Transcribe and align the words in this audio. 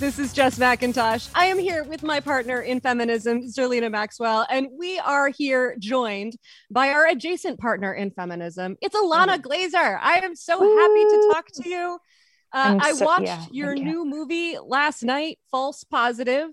This 0.00 0.18
is 0.18 0.32
Jess 0.32 0.58
McIntosh. 0.58 1.28
I 1.34 1.44
am 1.44 1.58
here 1.58 1.84
with 1.84 2.02
my 2.02 2.20
partner 2.20 2.62
in 2.62 2.80
feminism, 2.80 3.42
Zerlina 3.42 3.90
Maxwell, 3.90 4.46
and 4.48 4.68
we 4.78 4.98
are 4.98 5.28
here 5.28 5.76
joined 5.78 6.38
by 6.70 6.88
our 6.88 7.06
adjacent 7.06 7.60
partner 7.60 7.92
in 7.92 8.10
feminism. 8.10 8.78
It's 8.80 8.96
Ilana 8.96 9.36
Glazer. 9.42 9.98
I 10.00 10.20
am 10.22 10.34
so 10.34 10.58
happy 10.58 11.04
to 11.04 11.30
talk 11.34 11.48
to 11.48 11.68
you. 11.68 11.98
Uh, 12.50 12.78
I 12.80 12.92
so- 12.92 13.04
watched 13.04 13.24
yeah, 13.26 13.44
your 13.50 13.76
you. 13.76 13.84
new 13.84 14.04
movie 14.06 14.56
last 14.58 15.02
night, 15.02 15.38
False 15.50 15.84
Positive. 15.84 16.48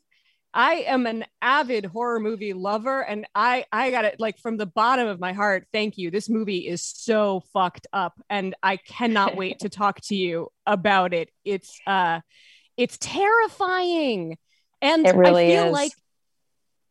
I 0.53 0.83
am 0.85 1.05
an 1.05 1.23
avid 1.41 1.85
horror 1.85 2.19
movie 2.19 2.51
lover, 2.51 2.99
and 2.99 3.27
I 3.33 3.63
I 3.71 3.91
got 3.91 4.03
it 4.03 4.19
like 4.19 4.39
from 4.39 4.57
the 4.57 4.65
bottom 4.65 5.07
of 5.07 5.21
my 5.21 5.31
heart. 5.31 5.67
Thank 5.71 5.97
you. 5.97 6.11
This 6.11 6.27
movie 6.27 6.67
is 6.67 6.83
so 6.83 7.43
fucked 7.53 7.87
up, 7.93 8.19
and 8.29 8.55
I 8.61 8.75
cannot 8.75 9.37
wait 9.37 9.59
to 9.59 9.69
talk 9.69 10.01
to 10.07 10.15
you 10.15 10.49
about 10.65 11.13
it. 11.13 11.29
It's 11.45 11.79
uh, 11.87 12.19
it's 12.77 12.97
terrifying, 12.99 14.37
and 14.81 15.05
It 15.07 15.15
really 15.15 15.45
I 15.47 15.49
feel 15.55 15.65
is. 15.67 15.71
like 15.73 15.91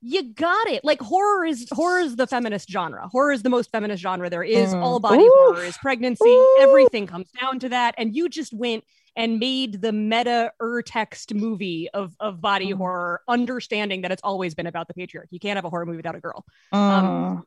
you 0.03 0.35
got 0.35 0.67
it. 0.69 0.85
Like 0.85 1.01
horror 1.01 1.45
is 1.47 1.67
horror 1.73 2.01
is 2.01 2.17
the 2.17 2.27
feminist 2.27 2.69
genre. 2.71 3.09
Horror 3.09 3.33
is 3.33 3.43
the 3.43 3.49
most 3.51 3.71
feminist 3.73 4.03
genre 4.03 4.29
there 4.29 4.45
is. 4.45 4.75
Mm. 4.75 4.83
All 4.83 5.01
body 5.01 5.25
Oof. 5.25 5.33
horror 5.35 5.65
is 5.65 5.77
pregnancy. 5.79 6.29
Oof. 6.29 6.61
Everything 6.61 7.07
comes 7.07 7.31
down 7.41 7.59
to 7.61 7.69
that. 7.71 7.95
And 7.99 8.15
you 8.15 8.29
just 8.29 8.53
went 8.53 8.85
and 9.17 9.39
made 9.39 9.81
the 9.81 9.93
meta 9.93 10.53
urtext 10.61 11.35
movie 11.35 11.89
of, 11.95 12.15
of 12.21 12.41
body 12.41 12.73
Mm. 12.73 12.77
horror, 12.77 13.23
understanding 13.27 14.03
that 14.03 14.13
it's 14.13 14.23
always 14.23 14.55
been 14.55 14.67
about 14.67 14.87
the 14.89 14.95
patriarchy. 14.95 15.29
You 15.31 15.41
can't 15.41 15.57
have 15.57 15.65
a 15.65 15.71
horror 15.71 15.87
movie 15.87 15.97
without 15.97 16.15
a 16.15 16.21
girl. 16.21 16.45
Mm. 16.73 16.77
Um, 16.79 17.47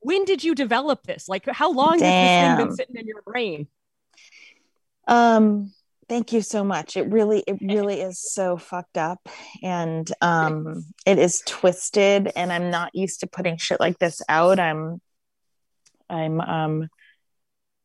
When 0.00 0.24
did 0.24 0.44
you 0.44 0.54
develop 0.54 1.02
this? 1.02 1.28
Like 1.28 1.44
how 1.46 1.72
long 1.72 1.98
has 1.98 2.56
this 2.58 2.64
been 2.66 2.76
sitting 2.76 2.96
in 2.96 3.06
your 3.06 3.22
brain? 3.22 3.66
Um, 5.06 5.72
thank 6.08 6.32
you 6.32 6.40
so 6.40 6.64
much. 6.64 6.96
It 6.96 7.10
really, 7.10 7.44
it 7.46 7.58
really 7.62 8.00
is 8.00 8.20
so 8.20 8.56
fucked 8.56 8.98
up 8.98 9.28
and 9.62 10.10
um 10.20 10.84
it 11.06 11.18
is 11.18 11.42
twisted 11.46 12.32
and 12.34 12.52
I'm 12.52 12.70
not 12.70 12.94
used 12.94 13.20
to 13.20 13.26
putting 13.26 13.56
shit 13.56 13.80
like 13.80 13.98
this 13.98 14.22
out. 14.28 14.58
I'm 14.58 15.00
I'm 16.08 16.40
um 16.40 16.88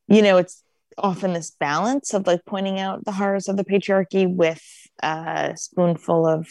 you 0.08 0.22
know, 0.22 0.38
it's 0.38 0.64
often 0.98 1.34
this 1.34 1.52
balance 1.52 2.14
of 2.14 2.28
like 2.28 2.46
pointing 2.46 2.80
out 2.80 3.06
the 3.06 3.12
horrors 3.12 3.48
of 3.48 3.58
the 3.58 3.66
patriarchy 3.66 4.32
with 4.32 4.62
a 5.02 5.54
spoonful 5.56 6.28
of 6.28 6.48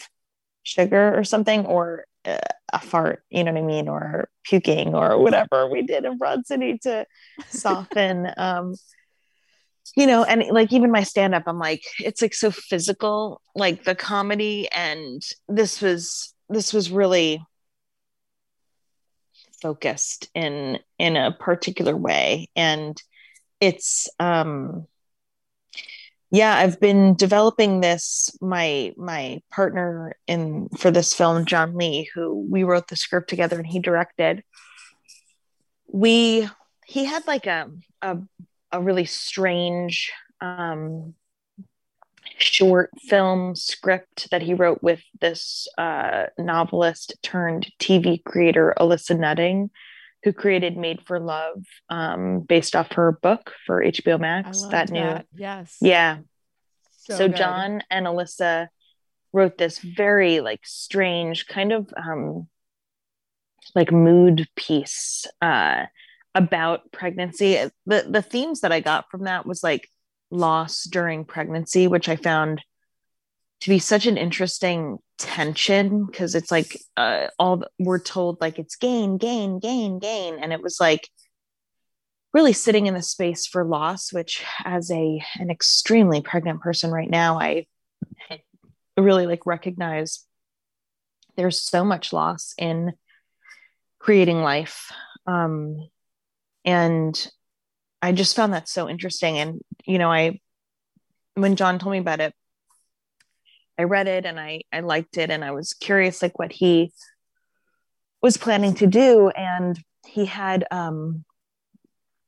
sugar 0.64 1.17
or 1.17 1.23
something 1.23 1.67
or 1.67 2.07
uh, 2.25 2.39
a 2.73 2.79
fart, 2.81 3.25
you 3.31 3.45
know 3.45 3.53
what 3.53 3.62
I 3.62 3.64
mean, 3.67 3.89
or 3.89 4.29
puking 4.45 4.95
or 4.95 5.19
whatever 5.19 5.69
we 5.69 5.83
did 5.83 6.05
in 6.05 6.19
Broad 6.19 6.47
City 6.47 6.79
to 6.83 7.07
soften 7.48 8.31
um 8.36 8.75
you 9.97 10.06
know 10.06 10.25
and 10.25 10.44
like 10.50 10.72
even 10.72 10.91
my 10.91 11.02
stand 11.02 11.34
up 11.34 11.42
i'm 11.47 11.58
like 11.58 11.83
it's 11.98 12.22
like 12.22 12.34
so 12.34 12.50
physical 12.50 13.41
like 13.55 13.84
the 13.84 13.94
comedy 13.94 14.69
and 14.74 15.22
this 15.48 15.80
was 15.83 16.34
this 16.48 16.72
was 16.72 16.91
really 16.91 17.42
focused 19.62 20.28
in 20.34 20.80
in 20.98 21.16
a 21.16 21.33
particular 21.33 21.97
way. 21.97 22.48
And 22.57 23.01
it's 23.61 24.08
um 24.18 24.86
yeah 26.33 26.57
i've 26.57 26.80
been 26.80 27.14
developing 27.14 27.80
this 27.80 28.36
my 28.40 28.92
my 28.96 29.40
partner 29.52 30.17
in 30.27 30.68
for 30.77 30.90
this 30.90 31.14
film 31.14 31.45
john 31.45 31.77
lee 31.77 32.11
who 32.12 32.45
we 32.51 32.64
wrote 32.64 32.89
the 32.89 32.96
script 32.96 33.30
together 33.30 33.57
and 33.57 33.67
he 33.67 33.78
directed. 33.78 34.42
We 35.86 36.48
he 36.86 37.05
had 37.05 37.27
like 37.27 37.46
a 37.46 37.70
a 38.01 38.18
a 38.72 38.80
really 38.80 39.05
strange 39.05 40.12
um, 40.40 41.14
short 42.38 42.90
film 43.08 43.55
script 43.55 44.28
that 44.30 44.42
he 44.42 44.55
wrote 44.55 44.83
with 44.83 45.02
this 45.20 45.68
uh, 45.78 46.27
novelist 46.38 47.14
turned 47.22 47.70
TV 47.78 48.22
creator, 48.24 48.74
Alyssa 48.78 49.18
Nutting, 49.18 49.70
who 50.24 50.33
created 50.33 50.77
Made 50.77 51.00
for 51.06 51.20
Love 51.20 51.64
um, 51.88 52.40
based 52.40 52.74
off 52.77 52.92
her 52.92 53.12
book 53.12 53.52
for 53.66 53.84
HBO 53.84 54.18
Max. 54.18 54.62
that 54.70 54.90
new, 54.90 55.20
Yes. 55.34 55.77
yeah. 55.80 56.18
So, 56.98 57.28
good. 57.28 57.36
John 57.36 57.83
and 57.90 58.06
Alyssa 58.06 58.68
wrote 59.33 59.58
this 59.58 59.78
very 59.78 60.40
like 60.40 60.60
strange 60.64 61.46
kind 61.46 61.72
of 61.72 61.92
um, 61.96 62.48
like 63.74 63.90
mood 63.90 64.46
piece 64.56 65.27
uh, 65.40 65.86
about 66.35 66.91
pregnancy. 66.93 67.55
The 67.87 68.07
the 68.09 68.23
themes 68.23 68.61
that 68.61 68.73
I 68.73 68.81
got 68.81 69.11
from 69.11 69.25
that 69.25 69.47
was 69.47 69.63
like 69.63 69.89
loss 70.31 70.85
during 70.85 71.25
pregnancy, 71.25 71.87
which 71.87 72.09
I 72.09 72.17
found 72.17 72.63
to 73.61 73.69
be 73.69 73.79
such 73.79 74.07
an 74.07 74.17
interesting 74.17 74.98
tension 75.19 76.07
because 76.07 76.35
it's 76.35 76.51
like 76.51 76.77
uh, 76.97 77.29
all 77.39 77.59
the- 77.59 77.70
we're 77.79 78.01
told 78.01 78.41
like 78.41 78.59
it's 78.59 78.77
gain, 78.77 79.19
gain, 79.19 79.61
gain, 79.61 79.98
gain, 79.98 80.39
and 80.41 80.53
it 80.53 80.63
was 80.63 80.81
like 80.81 81.09
really 82.35 82.53
sitting 82.53 82.87
in 82.87 82.95
the 82.95 83.03
space 83.03 83.47
for 83.47 83.64
loss, 83.64 84.13
which 84.13 84.43
as 84.64 84.91
a 84.91 85.23
an 85.37 85.51
extremely 85.51 86.20
pregnant 86.20 86.61
person 86.61 86.91
right 86.91 87.11
now, 87.11 87.39
I 87.39 87.67
really 88.97 89.27
like 89.27 89.47
recognize 89.47 90.25
there's 91.37 91.63
so 91.63 91.85
much 91.85 92.13
loss 92.13 92.55
in 92.59 92.93
creating 93.99 94.43
life. 94.43 94.91
Um, 95.27 95.89
and 96.64 97.30
I 98.00 98.12
just 98.12 98.36
found 98.36 98.52
that 98.52 98.68
so 98.68 98.89
interesting. 98.89 99.39
And, 99.39 99.61
you 99.84 99.98
know, 99.98 100.11
I, 100.11 100.40
when 101.34 101.56
John 101.56 101.78
told 101.78 101.92
me 101.92 101.98
about 101.98 102.20
it, 102.20 102.34
I 103.78 103.84
read 103.84 104.08
it 104.08 104.27
and 104.27 104.39
I, 104.39 104.62
I 104.72 104.80
liked 104.80 105.17
it 105.17 105.30
and 105.30 105.45
I 105.45 105.52
was 105.52 105.72
curious 105.72 106.20
like 106.20 106.39
what 106.39 106.52
he 106.52 106.92
was 108.20 108.36
planning 108.36 108.74
to 108.74 108.86
do. 108.86 109.30
And 109.30 109.78
he 110.06 110.27
had, 110.27 110.64
um, 110.70 111.24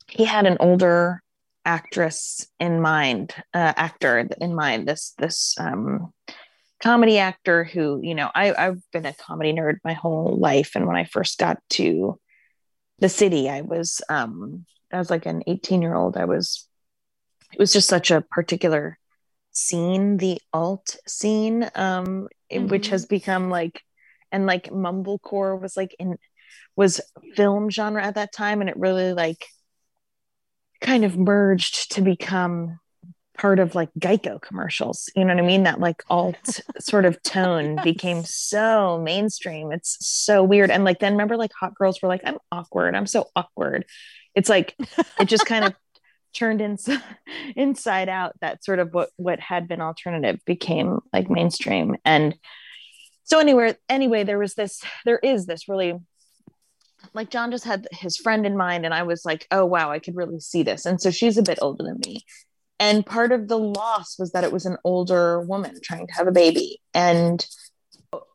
he 0.09 0.25
had 0.25 0.47
an 0.47 0.57
older 0.61 1.23
actress 1.65 2.47
in 2.61 2.81
mind, 2.81 3.35
uh, 3.53 3.73
actor 3.77 4.27
in 4.41 4.55
mind, 4.55 4.87
this, 4.87 5.15
this, 5.19 5.55
um, 5.59 6.13
comedy 6.83 7.19
actor 7.19 7.65
who, 7.65 8.01
you 8.03 8.15
know, 8.15 8.31
I, 8.35 8.53
I've 8.53 8.83
been 8.93 9.07
a 9.07 9.15
comedy 9.15 9.53
nerd 9.53 9.79
my 9.85 9.95
whole 9.95 10.37
life. 10.39 10.73
And 10.75 10.87
when 10.87 10.97
I 10.97 11.05
first 11.05 11.39
got 11.39 11.59
to 11.71 12.21
the 12.99 13.09
city, 13.09 13.49
I 13.49 13.61
was, 13.63 14.01
um, 14.09 14.67
I 14.93 14.99
was 14.99 15.11
like 15.11 15.27
an 15.27 15.43
18 15.47 15.83
year 15.83 15.95
old. 15.95 16.17
I 16.17 16.25
was, 16.25 16.69
it 17.53 17.59
was 17.59 17.73
just 17.73 17.89
such 17.89 18.11
a 18.11 18.21
particular 18.21 18.99
scene, 19.51 20.17
the 20.17 20.41
alt 20.53 20.97
scene, 21.07 21.69
um, 21.75 22.29
in- 22.51 22.69
which 22.69 22.89
has 22.89 23.07
become 23.07 23.51
like, 23.51 23.83
and 24.33 24.47
like 24.47 24.71
mumblecore 24.71 25.61
was 25.61 25.77
like 25.77 25.95
in, 25.99 26.17
was 26.77 27.01
film 27.35 27.71
genre 27.71 28.03
at 28.03 28.17
that 28.17 28.33
time. 28.33 28.61
And 28.61 28.71
it 28.71 28.77
really 28.77 29.13
like 29.13 29.45
kind 30.81 31.05
of 31.05 31.17
merged 31.17 31.93
to 31.93 32.03
become 32.03 32.79
part 33.45 33.59
of 33.59 33.75
like 33.75 33.91
Geico 33.99 34.41
commercials. 34.41 35.11
You 35.15 35.23
know 35.23 35.35
what 35.35 35.45
I 35.45 35.47
mean? 35.47 35.65
That 35.65 35.79
like 35.79 36.03
alt 36.09 36.63
sort 36.81 37.05
of 37.05 37.23
tone 37.23 37.79
became 37.85 38.25
so 38.25 38.99
mainstream. 39.05 39.71
It's 39.71 39.99
so 40.01 40.43
weird. 40.43 40.71
And 40.71 40.83
like 40.83 40.99
then 40.99 41.13
remember 41.13 41.37
like 41.37 41.53
hot 41.53 41.75
girls 41.75 42.01
were 42.01 42.09
like, 42.09 42.23
I'm 42.25 42.39
awkward. 42.51 42.95
I'm 42.95 43.07
so 43.07 43.27
awkward. 43.37 43.85
It's 44.35 44.49
like 44.49 44.75
it 45.21 45.27
just 45.27 45.45
kind 45.45 45.67
of 45.67 45.75
turned 46.35 46.63
inside 46.63 47.03
inside 47.55 48.09
out 48.09 48.33
that 48.41 48.65
sort 48.65 48.79
of 48.79 48.95
what 48.95 49.11
what 49.17 49.41
had 49.41 49.69
been 49.69 49.83
alternative 49.83 50.41
became 50.47 51.01
like 51.13 51.29
mainstream. 51.29 51.97
And 52.03 52.35
so 53.25 53.41
anywhere 53.41 53.77
anyway, 53.91 54.25
there 54.25 54.39
was 54.39 54.55
this 54.55 54.81
there 55.05 55.19
is 55.19 55.45
this 55.45 55.69
really 55.69 55.93
like 57.13 57.29
John 57.29 57.51
just 57.51 57.65
had 57.67 57.87
his 57.93 58.17
friend 58.17 58.47
in 58.47 58.57
mind, 58.57 58.87
and 58.87 58.95
I 58.95 59.03
was 59.03 59.27
like, 59.27 59.47
oh 59.51 59.67
wow, 59.67 59.91
I 59.91 59.99
could 59.99 60.17
really 60.17 60.41
see 60.41 60.63
this. 60.63 60.87
And 60.87 60.99
so 60.99 61.11
she's 61.11 61.37
a 61.37 61.43
bit 61.43 61.59
older 61.61 61.85
than 61.85 62.01
me. 62.07 62.25
And 62.81 63.07
part 63.07 63.33
of 63.33 63.49
the 63.49 63.59
loss 63.59 64.19
was 64.19 64.33
that 64.33 64.45
it 64.45 64.53
was 64.53 64.67
an 64.67 64.77
older 64.85 65.41
woman 65.41 65.79
trying 65.83 66.07
to 66.07 66.15
have 66.15 66.27
a 66.27 66.33
baby. 66.33 66.81
And 66.93 67.45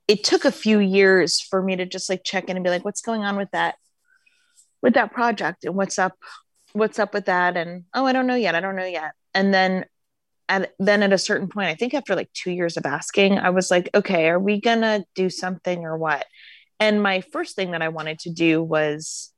it 0.07 0.23
took 0.23 0.45
a 0.45 0.51
few 0.51 0.79
years 0.79 1.39
for 1.39 1.61
me 1.61 1.75
to 1.75 1.85
just 1.85 2.09
like 2.09 2.23
check 2.23 2.49
in 2.49 2.57
and 2.57 2.63
be 2.63 2.69
like, 2.69 2.85
what's 2.85 3.01
going 3.01 3.23
on 3.23 3.35
with 3.35 3.51
that, 3.51 3.75
with 4.81 4.93
that 4.95 5.11
project 5.11 5.65
and 5.65 5.75
what's 5.75 5.99
up, 5.99 6.17
what's 6.73 6.99
up 6.99 7.13
with 7.13 7.25
that? 7.25 7.57
And 7.57 7.83
oh, 7.93 8.05
I 8.05 8.13
don't 8.13 8.27
know 8.27 8.35
yet. 8.35 8.55
I 8.55 8.59
don't 8.59 8.75
know 8.75 8.85
yet. 8.85 9.11
And 9.33 9.53
then 9.53 9.85
at 10.47 10.71
then 10.79 11.03
at 11.03 11.13
a 11.13 11.17
certain 11.17 11.47
point, 11.47 11.67
I 11.67 11.75
think 11.75 11.93
after 11.93 12.15
like 12.15 12.31
two 12.33 12.51
years 12.51 12.75
of 12.75 12.85
asking, 12.85 13.37
I 13.37 13.51
was 13.51 13.69
like, 13.69 13.89
okay, 13.93 14.29
are 14.29 14.39
we 14.39 14.59
gonna 14.59 15.05
do 15.15 15.29
something 15.29 15.85
or 15.85 15.97
what? 15.97 16.25
And 16.79 17.03
my 17.03 17.21
first 17.21 17.55
thing 17.55 17.71
that 17.71 17.81
I 17.81 17.89
wanted 17.89 18.19
to 18.19 18.31
do 18.31 18.63
was 18.63 19.31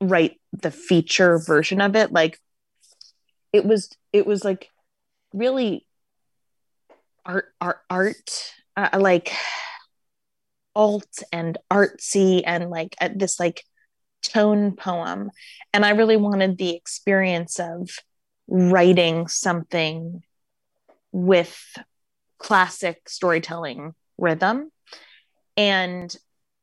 write 0.00 0.40
the 0.52 0.70
feature 0.70 1.38
version 1.38 1.80
of 1.80 1.94
it. 1.94 2.10
Like 2.12 2.38
it 3.52 3.64
was, 3.64 3.90
it 4.16 4.26
was 4.26 4.44
like 4.44 4.70
really 5.32 5.86
art, 7.24 7.46
art, 7.60 7.78
art, 7.90 8.54
uh, 8.76 8.98
like 8.98 9.32
alt 10.74 11.22
and 11.32 11.58
artsy 11.70 12.42
and 12.46 12.70
like 12.70 12.96
at 13.00 13.18
this 13.18 13.38
like 13.38 13.64
tone 14.22 14.74
poem. 14.74 15.30
And 15.72 15.84
I 15.84 15.90
really 15.90 16.16
wanted 16.16 16.56
the 16.56 16.74
experience 16.74 17.58
of 17.60 17.90
writing 18.48 19.28
something 19.28 20.22
with 21.12 21.58
classic 22.38 23.08
storytelling 23.08 23.94
rhythm. 24.18 24.70
And 25.56 26.14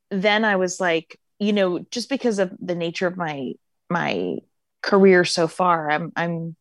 then 0.09 0.45
I 0.45 0.55
was 0.55 0.79
like, 0.79 1.19
you 1.39 1.53
know, 1.53 1.79
just 1.91 2.09
because 2.09 2.39
of 2.39 2.53
the 2.59 2.75
nature 2.75 3.07
of 3.07 3.17
my 3.17 3.53
my 3.89 4.37
career 4.81 5.25
so 5.25 5.47
far, 5.47 5.89
I'm 5.89 6.11
I'm 6.15 6.55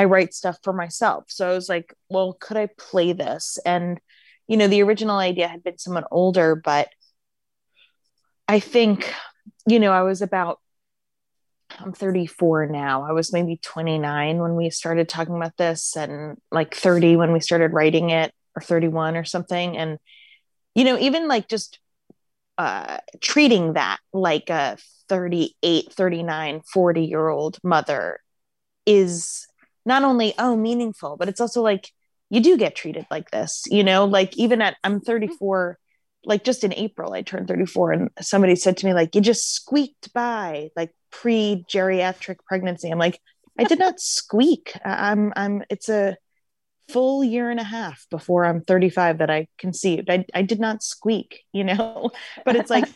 I 0.00 0.04
write 0.04 0.32
stuff 0.32 0.56
for 0.62 0.72
myself. 0.72 1.24
So 1.28 1.46
I 1.46 1.52
was 1.52 1.68
like, 1.68 1.92
well, 2.08 2.32
could 2.40 2.56
I 2.56 2.68
play 2.78 3.12
this? 3.12 3.58
And 3.66 4.00
you 4.48 4.56
know, 4.56 4.66
the 4.66 4.82
original 4.82 5.18
idea 5.18 5.46
had 5.46 5.62
been 5.62 5.76
somewhat 5.76 6.08
older, 6.10 6.56
but 6.56 6.88
I 8.48 8.60
think, 8.60 9.12
you 9.66 9.78
know, 9.78 9.92
I 9.92 10.00
was 10.00 10.22
about 10.22 10.58
I'm 11.78 11.92
34 11.92 12.68
now. 12.68 13.06
I 13.06 13.12
was 13.12 13.30
maybe 13.30 13.58
29 13.58 14.38
when 14.38 14.56
we 14.56 14.70
started 14.70 15.06
talking 15.06 15.36
about 15.36 15.58
this 15.58 15.94
and 15.96 16.38
like 16.50 16.74
30 16.74 17.16
when 17.16 17.32
we 17.32 17.40
started 17.40 17.74
writing 17.74 18.08
it 18.08 18.32
or 18.56 18.62
31 18.62 19.18
or 19.18 19.24
something 19.24 19.76
and 19.76 19.98
you 20.74 20.84
know 20.84 20.98
even 20.98 21.28
like 21.28 21.46
just 21.46 21.78
uh 22.56 22.98
treating 23.20 23.74
that 23.74 23.98
like 24.12 24.48
a 24.48 24.78
38 25.10 25.92
39 25.92 26.62
40 26.62 27.04
year 27.04 27.28
old 27.28 27.58
mother 27.62 28.18
is 28.86 29.46
not 29.84 30.02
only 30.02 30.34
oh 30.38 30.56
meaningful 30.56 31.16
but 31.16 31.28
it's 31.28 31.40
also 31.40 31.62
like 31.62 31.90
you 32.28 32.40
do 32.40 32.56
get 32.56 32.76
treated 32.76 33.06
like 33.10 33.30
this 33.30 33.64
you 33.70 33.82
know 33.82 34.04
like 34.04 34.36
even 34.36 34.60
at 34.60 34.76
I'm 34.84 34.96
mm-hmm. 34.96 35.04
34 35.04 35.78
like 36.24 36.44
just 36.44 36.64
in 36.64 36.74
April 36.74 37.12
I 37.12 37.22
turned 37.22 37.48
34 37.48 37.92
and 37.92 38.10
somebody 38.20 38.56
said 38.56 38.76
to 38.78 38.86
me 38.86 38.94
like 38.94 39.14
you 39.14 39.20
just 39.20 39.54
squeaked 39.54 40.12
by 40.12 40.68
like 40.76 40.92
pre 41.10 41.64
geriatric 41.68 42.38
pregnancy. 42.46 42.88
I'm 42.90 42.98
like, 42.98 43.20
I 43.58 43.64
did 43.64 43.78
not 43.78 44.00
squeak. 44.00 44.72
I'm, 44.84 45.32
I'm, 45.36 45.62
it's 45.70 45.88
a 45.88 46.16
full 46.88 47.22
year 47.22 47.50
and 47.50 47.60
a 47.60 47.64
half 47.64 48.06
before 48.10 48.44
I'm 48.44 48.62
35 48.62 49.18
that 49.18 49.30
I 49.30 49.48
conceived. 49.58 50.10
I, 50.10 50.24
I 50.34 50.42
did 50.42 50.60
not 50.60 50.82
squeak, 50.82 51.42
you 51.52 51.64
know, 51.64 52.10
but 52.44 52.56
it's 52.56 52.70
like, 52.70 52.88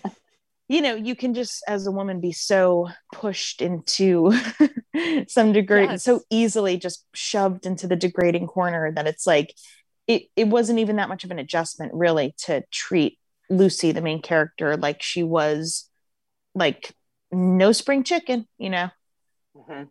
you 0.75 0.83
know, 0.83 0.97
you 0.97 1.15
can 1.15 1.35
just, 1.35 1.63
as 1.69 1.87
a 1.87 1.93
woman, 1.93 2.21
be 2.21 2.33
so 2.33 2.89
pushed 3.13 3.63
into 3.63 4.33
some 5.29 5.53
degree, 5.53 5.85
yes. 5.85 6.03
so 6.03 6.23
easily 6.31 6.77
just 6.77 7.07
shoved 7.15 7.65
into 7.65 7.87
the 7.87 7.95
degrading 7.95 8.49
corner 8.49 8.91
that 8.91 9.07
it's 9.07 9.25
like, 9.25 9.55
it, 10.09 10.25
it 10.35 10.49
wasn't 10.49 10.81
even 10.81 10.97
that 10.97 11.09
much 11.09 11.23
of 11.23 11.31
an 11.31 11.39
adjustment 11.39 11.93
really 11.95 12.35
to 12.39 12.65
treat 12.73 13.21
Lucy, 13.49 13.93
the 13.93 14.01
main 14.01 14.21
character, 14.21 14.77
like 14.77 15.01
she 15.01 15.23
was 15.23 15.89
like 16.57 16.93
no 17.31 17.71
spring 17.71 18.03
chicken, 18.03 18.49
you 18.59 18.71
know. 18.71 18.91
Mm-hmm. 19.57 19.85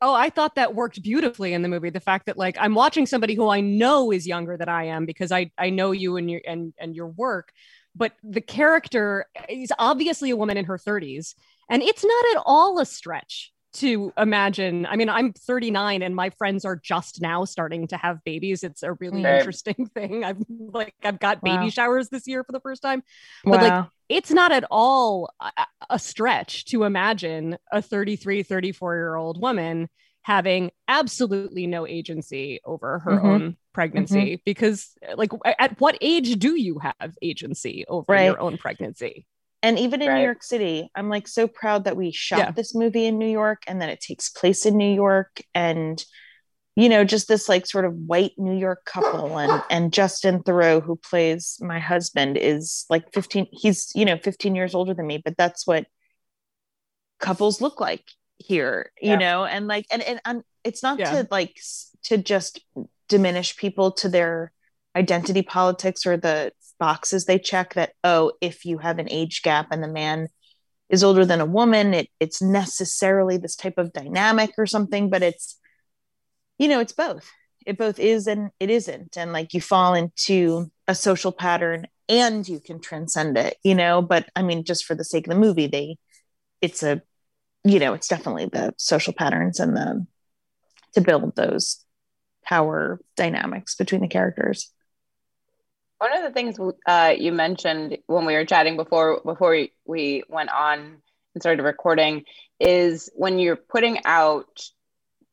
Oh, 0.00 0.14
I 0.14 0.30
thought 0.30 0.54
that 0.54 0.74
worked 0.74 1.02
beautifully 1.02 1.52
in 1.52 1.60
the 1.60 1.68
movie. 1.68 1.90
The 1.90 2.00
fact 2.00 2.24
that 2.24 2.38
like 2.38 2.56
I'm 2.58 2.74
watching 2.74 3.04
somebody 3.04 3.34
who 3.34 3.50
I 3.50 3.60
know 3.60 4.10
is 4.12 4.26
younger 4.26 4.56
than 4.56 4.70
I 4.70 4.84
am 4.84 5.04
because 5.04 5.30
I 5.30 5.50
I 5.58 5.68
know 5.68 5.90
you 5.90 6.16
and 6.16 6.30
your 6.30 6.40
and 6.46 6.72
and 6.78 6.96
your 6.96 7.08
work, 7.08 7.52
but 8.00 8.14
the 8.24 8.40
character 8.40 9.26
is 9.46 9.70
obviously 9.78 10.30
a 10.30 10.36
woman 10.36 10.56
in 10.56 10.64
her 10.64 10.78
30s, 10.78 11.34
and 11.68 11.82
it's 11.82 12.02
not 12.02 12.24
at 12.34 12.42
all 12.46 12.80
a 12.80 12.86
stretch 12.86 13.52
to 13.74 14.10
imagine. 14.16 14.86
I 14.86 14.96
mean, 14.96 15.10
I'm 15.10 15.34
39 15.34 16.02
and 16.02 16.16
my 16.16 16.30
friends 16.30 16.64
are 16.64 16.76
just 16.76 17.20
now 17.20 17.44
starting 17.44 17.86
to 17.88 17.98
have 17.98 18.24
babies. 18.24 18.64
It's 18.64 18.82
a 18.82 18.94
really 18.94 19.22
interesting 19.22 19.86
thing. 19.94 20.24
I've 20.24 20.38
like 20.48 20.94
I've 21.04 21.20
got 21.20 21.42
baby 21.42 21.64
wow. 21.64 21.68
showers 21.68 22.08
this 22.08 22.26
year 22.26 22.42
for 22.42 22.52
the 22.52 22.60
first 22.60 22.80
time. 22.80 23.02
But 23.44 23.62
like 23.62 23.84
it's 24.08 24.30
not 24.30 24.50
at 24.50 24.64
all 24.70 25.30
a, 25.38 25.50
a 25.90 25.98
stretch 25.98 26.64
to 26.66 26.84
imagine 26.84 27.58
a 27.70 27.82
33, 27.82 28.42
34 28.44 28.94
year 28.94 29.14
old 29.14 29.40
woman 29.40 29.90
having 30.30 30.70
absolutely 30.86 31.66
no 31.66 31.84
agency 31.88 32.60
over 32.64 33.00
her 33.00 33.10
mm-hmm. 33.10 33.26
own 33.26 33.56
pregnancy 33.72 34.34
mm-hmm. 34.34 34.42
because 34.44 34.92
like 35.16 35.32
at 35.58 35.80
what 35.80 35.98
age 36.00 36.38
do 36.38 36.54
you 36.54 36.78
have 36.78 37.16
agency 37.20 37.84
over 37.88 38.12
right. 38.12 38.26
your 38.26 38.40
own 38.40 38.56
pregnancy 38.56 39.26
and 39.60 39.76
even 39.76 40.00
in 40.00 40.08
right. 40.08 40.18
New 40.18 40.24
York 40.24 40.42
City, 40.42 40.90
I'm 40.94 41.10
like 41.10 41.28
so 41.28 41.46
proud 41.46 41.84
that 41.84 41.96
we 41.96 42.12
shot 42.12 42.38
yeah. 42.38 42.50
this 42.52 42.74
movie 42.74 43.04
in 43.04 43.18
New 43.18 43.28
York 43.28 43.62
and 43.66 43.82
that 43.82 43.90
it 43.90 44.00
takes 44.00 44.30
place 44.30 44.64
in 44.64 44.76
New 44.76 44.94
York 44.94 45.42
and 45.52 46.02
you 46.76 46.88
know 46.88 47.02
just 47.04 47.26
this 47.26 47.48
like 47.48 47.66
sort 47.66 47.84
of 47.84 47.92
white 47.94 48.32
New 48.38 48.56
York 48.56 48.84
couple 48.86 49.36
and 49.42 49.62
and 49.68 49.92
Justin 49.92 50.44
Theroux 50.44 50.80
who 50.80 50.94
plays 50.94 51.58
my 51.60 51.80
husband 51.80 52.38
is 52.38 52.86
like 52.88 53.12
15 53.12 53.48
he's 53.50 53.90
you 53.96 54.04
know 54.04 54.16
15 54.16 54.54
years 54.54 54.76
older 54.76 54.94
than 54.94 55.08
me 55.08 55.20
but 55.22 55.36
that's 55.36 55.66
what 55.66 55.86
couples 57.18 57.60
look 57.60 57.80
like 57.80 58.04
here 58.40 58.90
you 59.00 59.10
yeah. 59.10 59.16
know 59.16 59.44
and 59.44 59.66
like 59.66 59.86
and 59.90 60.02
and, 60.02 60.20
and 60.24 60.42
it's 60.64 60.82
not 60.82 60.98
yeah. 60.98 61.10
to 61.10 61.28
like 61.30 61.60
to 62.02 62.16
just 62.16 62.60
diminish 63.08 63.56
people 63.56 63.92
to 63.92 64.08
their 64.08 64.52
identity 64.96 65.42
politics 65.42 66.06
or 66.06 66.16
the 66.16 66.52
boxes 66.78 67.26
they 67.26 67.38
check 67.38 67.74
that 67.74 67.92
oh 68.02 68.32
if 68.40 68.64
you 68.64 68.78
have 68.78 68.98
an 68.98 69.10
age 69.10 69.42
gap 69.42 69.68
and 69.70 69.82
the 69.82 69.88
man 69.88 70.28
is 70.88 71.04
older 71.04 71.24
than 71.24 71.40
a 71.40 71.46
woman 71.46 71.92
it, 71.92 72.08
it's 72.18 72.40
necessarily 72.40 73.36
this 73.36 73.54
type 73.54 73.76
of 73.76 73.92
dynamic 73.92 74.52
or 74.56 74.66
something 74.66 75.10
but 75.10 75.22
it's 75.22 75.58
you 76.58 76.66
know 76.66 76.80
it's 76.80 76.94
both 76.94 77.30
it 77.66 77.76
both 77.76 77.98
is 77.98 78.26
and 78.26 78.50
it 78.58 78.70
isn't 78.70 79.16
and 79.16 79.32
like 79.32 79.52
you 79.52 79.60
fall 79.60 79.94
into 79.94 80.70
a 80.88 80.94
social 80.94 81.32
pattern 81.32 81.86
and 82.08 82.48
you 82.48 82.58
can 82.58 82.80
transcend 82.80 83.36
it 83.36 83.58
you 83.62 83.74
know 83.74 84.00
but 84.00 84.28
i 84.34 84.42
mean 84.42 84.64
just 84.64 84.86
for 84.86 84.94
the 84.94 85.04
sake 85.04 85.26
of 85.26 85.34
the 85.34 85.38
movie 85.38 85.66
they 85.66 85.96
it's 86.62 86.82
a 86.82 87.02
you 87.64 87.78
know 87.78 87.94
it's 87.94 88.08
definitely 88.08 88.46
the 88.46 88.74
social 88.76 89.12
patterns 89.12 89.60
and 89.60 89.76
the 89.76 90.06
to 90.94 91.00
build 91.00 91.36
those 91.36 91.84
power 92.44 93.00
dynamics 93.16 93.74
between 93.74 94.00
the 94.00 94.08
characters 94.08 94.72
one 95.98 96.16
of 96.16 96.22
the 96.22 96.30
things 96.30 96.58
uh, 96.86 97.14
you 97.16 97.30
mentioned 97.30 97.98
when 98.06 98.24
we 98.24 98.34
were 98.34 98.46
chatting 98.46 98.76
before 98.76 99.20
before 99.22 99.50
we, 99.50 99.72
we 99.84 100.22
went 100.30 100.50
on 100.50 101.02
and 101.34 101.42
started 101.42 101.62
recording 101.62 102.24
is 102.58 103.10
when 103.14 103.38
you're 103.38 103.56
putting 103.56 103.98
out 104.04 104.60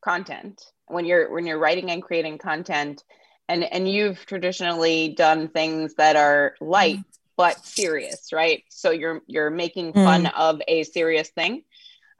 content, 0.02 0.62
when 0.86 1.04
you're 1.04 1.32
when 1.32 1.46
you're 1.46 1.58
writing 1.58 1.90
and 1.90 2.02
creating 2.02 2.38
content, 2.38 3.02
and 3.48 3.64
and 3.64 3.88
you've 3.88 4.24
traditionally 4.26 5.08
done 5.08 5.48
things 5.48 5.94
that 5.94 6.16
are 6.16 6.54
light 6.60 6.98
but 7.36 7.64
serious, 7.64 8.32
right? 8.32 8.64
So 8.68 8.90
you're 8.90 9.22
you're 9.26 9.50
making 9.50 9.92
fun 9.92 10.24
mm. 10.24 10.32
of 10.36 10.60
a 10.68 10.84
serious 10.84 11.28
thing. 11.30 11.62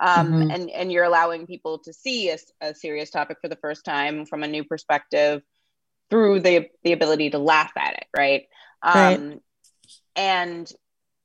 Um, 0.00 0.32
mm-hmm. 0.32 0.50
and 0.50 0.70
and 0.70 0.92
you're 0.92 1.04
allowing 1.04 1.46
people 1.46 1.80
to 1.80 1.92
see 1.92 2.30
a, 2.30 2.38
a 2.60 2.74
serious 2.74 3.10
topic 3.10 3.38
for 3.40 3.48
the 3.48 3.56
first 3.56 3.84
time 3.84 4.26
from 4.26 4.44
a 4.44 4.48
new 4.48 4.62
perspective 4.62 5.42
through 6.10 6.40
the 6.40 6.68
the 6.84 6.92
ability 6.92 7.30
to 7.30 7.38
laugh 7.38 7.72
at 7.76 7.94
it, 7.94 8.06
right? 8.16 8.44
right. 8.84 9.14
Um, 9.14 9.40
and 10.14 10.70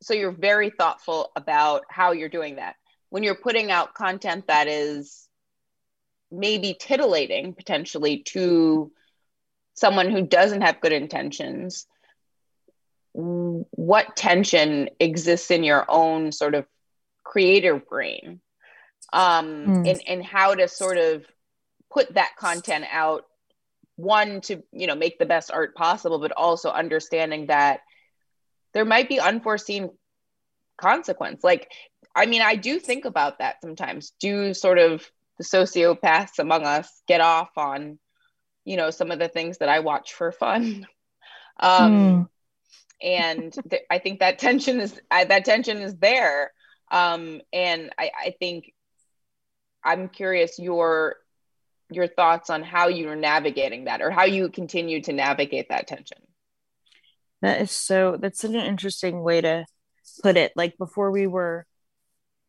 so 0.02 0.14
you're 0.14 0.32
very 0.32 0.70
thoughtful 0.70 1.32
about 1.36 1.84
how 1.90 2.12
you're 2.12 2.30
doing 2.30 2.56
that. 2.56 2.76
When 3.10 3.24
you're 3.24 3.36
putting 3.36 3.72
out 3.72 3.94
content 3.94 4.48
that 4.48 4.68
is 4.68 5.28
maybe 6.32 6.76
titillating 6.78 7.54
potentially 7.54 8.24
to 8.24 8.92
someone 9.76 10.10
who 10.10 10.26
doesn't 10.26 10.62
have 10.62 10.82
good 10.82 10.92
intentions, 10.92 11.86
what 13.14 14.16
tension 14.16 14.90
exists 15.00 15.52
in 15.52 15.64
your 15.64 15.86
own 15.88 16.32
sort 16.32 16.56
of 16.56 16.66
creator 17.24 17.80
brain 17.80 18.42
um, 19.14 19.46
mm. 19.46 19.90
and, 19.90 20.02
and 20.08 20.26
how 20.26 20.56
to 20.56 20.68
sort 20.68 20.98
of 20.98 21.24
put 21.90 22.16
that 22.16 22.32
content 22.38 22.86
out 22.92 23.26
one 23.96 24.42
to 24.42 24.64
you 24.72 24.88
know 24.88 24.96
make 24.96 25.20
the 25.20 25.26
best 25.26 25.52
art 25.52 25.76
possible 25.76 26.20
but 26.20 26.32
also 26.36 26.72
understanding 26.72 27.46
that 27.46 27.82
there 28.74 28.86
might 28.86 29.08
be 29.08 29.20
unforeseen 29.20 29.92
consequence 30.78 31.44
like 31.44 31.72
i 32.16 32.26
mean 32.26 32.42
i 32.42 32.56
do 32.56 32.80
think 32.80 33.06
about 33.06 33.38
that 33.38 33.58
sometimes 33.62 34.14
do 34.20 34.54
sort 34.56 34.80
of 34.80 35.08
the 35.38 35.44
sociopaths 35.44 36.40
among 36.40 36.64
us 36.64 36.90
get 37.08 37.22
off 37.22 37.52
on 37.56 38.00
you 38.66 38.78
know 38.78 38.90
some 38.90 39.12
of 39.12 39.20
the 39.20 39.28
things 39.28 39.60
that 39.60 39.70
i 39.70 39.80
watch 39.80 40.14
for 40.14 40.32
fun 40.32 40.88
um 41.60 41.94
mm. 41.94 42.30
and 43.00 43.54
th- 43.70 43.84
i 43.92 44.00
think 44.00 44.22
that 44.22 44.40
tension 44.40 44.80
is 44.80 45.00
uh, 45.12 45.24
that 45.24 45.46
tension 45.46 45.78
is 45.78 45.96
there 45.98 46.52
um 46.90 47.42
and 47.54 47.92
i 48.00 48.10
i 48.26 48.34
think 48.40 48.74
i'm 49.84 50.10
curious 50.10 50.60
your 50.60 51.18
your 51.96 52.08
thoughts 52.08 52.50
on 52.50 52.64
how 52.64 52.88
you're 52.88 53.16
navigating 53.16 53.86
that 53.86 54.02
or 54.02 54.12
how 54.12 54.26
you 54.26 54.50
continue 54.50 55.02
to 55.02 55.14
navigate 55.14 55.70
that 55.70 55.88
tension. 55.88 56.18
That 57.42 57.62
is 57.62 57.72
so 57.72 58.18
that's 58.20 58.40
such 58.40 58.52
an 58.52 58.62
interesting 58.62 59.22
way 59.22 59.42
to 59.42 59.66
put 60.22 60.38
it. 60.38 60.54
Like 60.56 60.78
before 60.78 61.12
we 61.12 61.28
were 61.28 61.66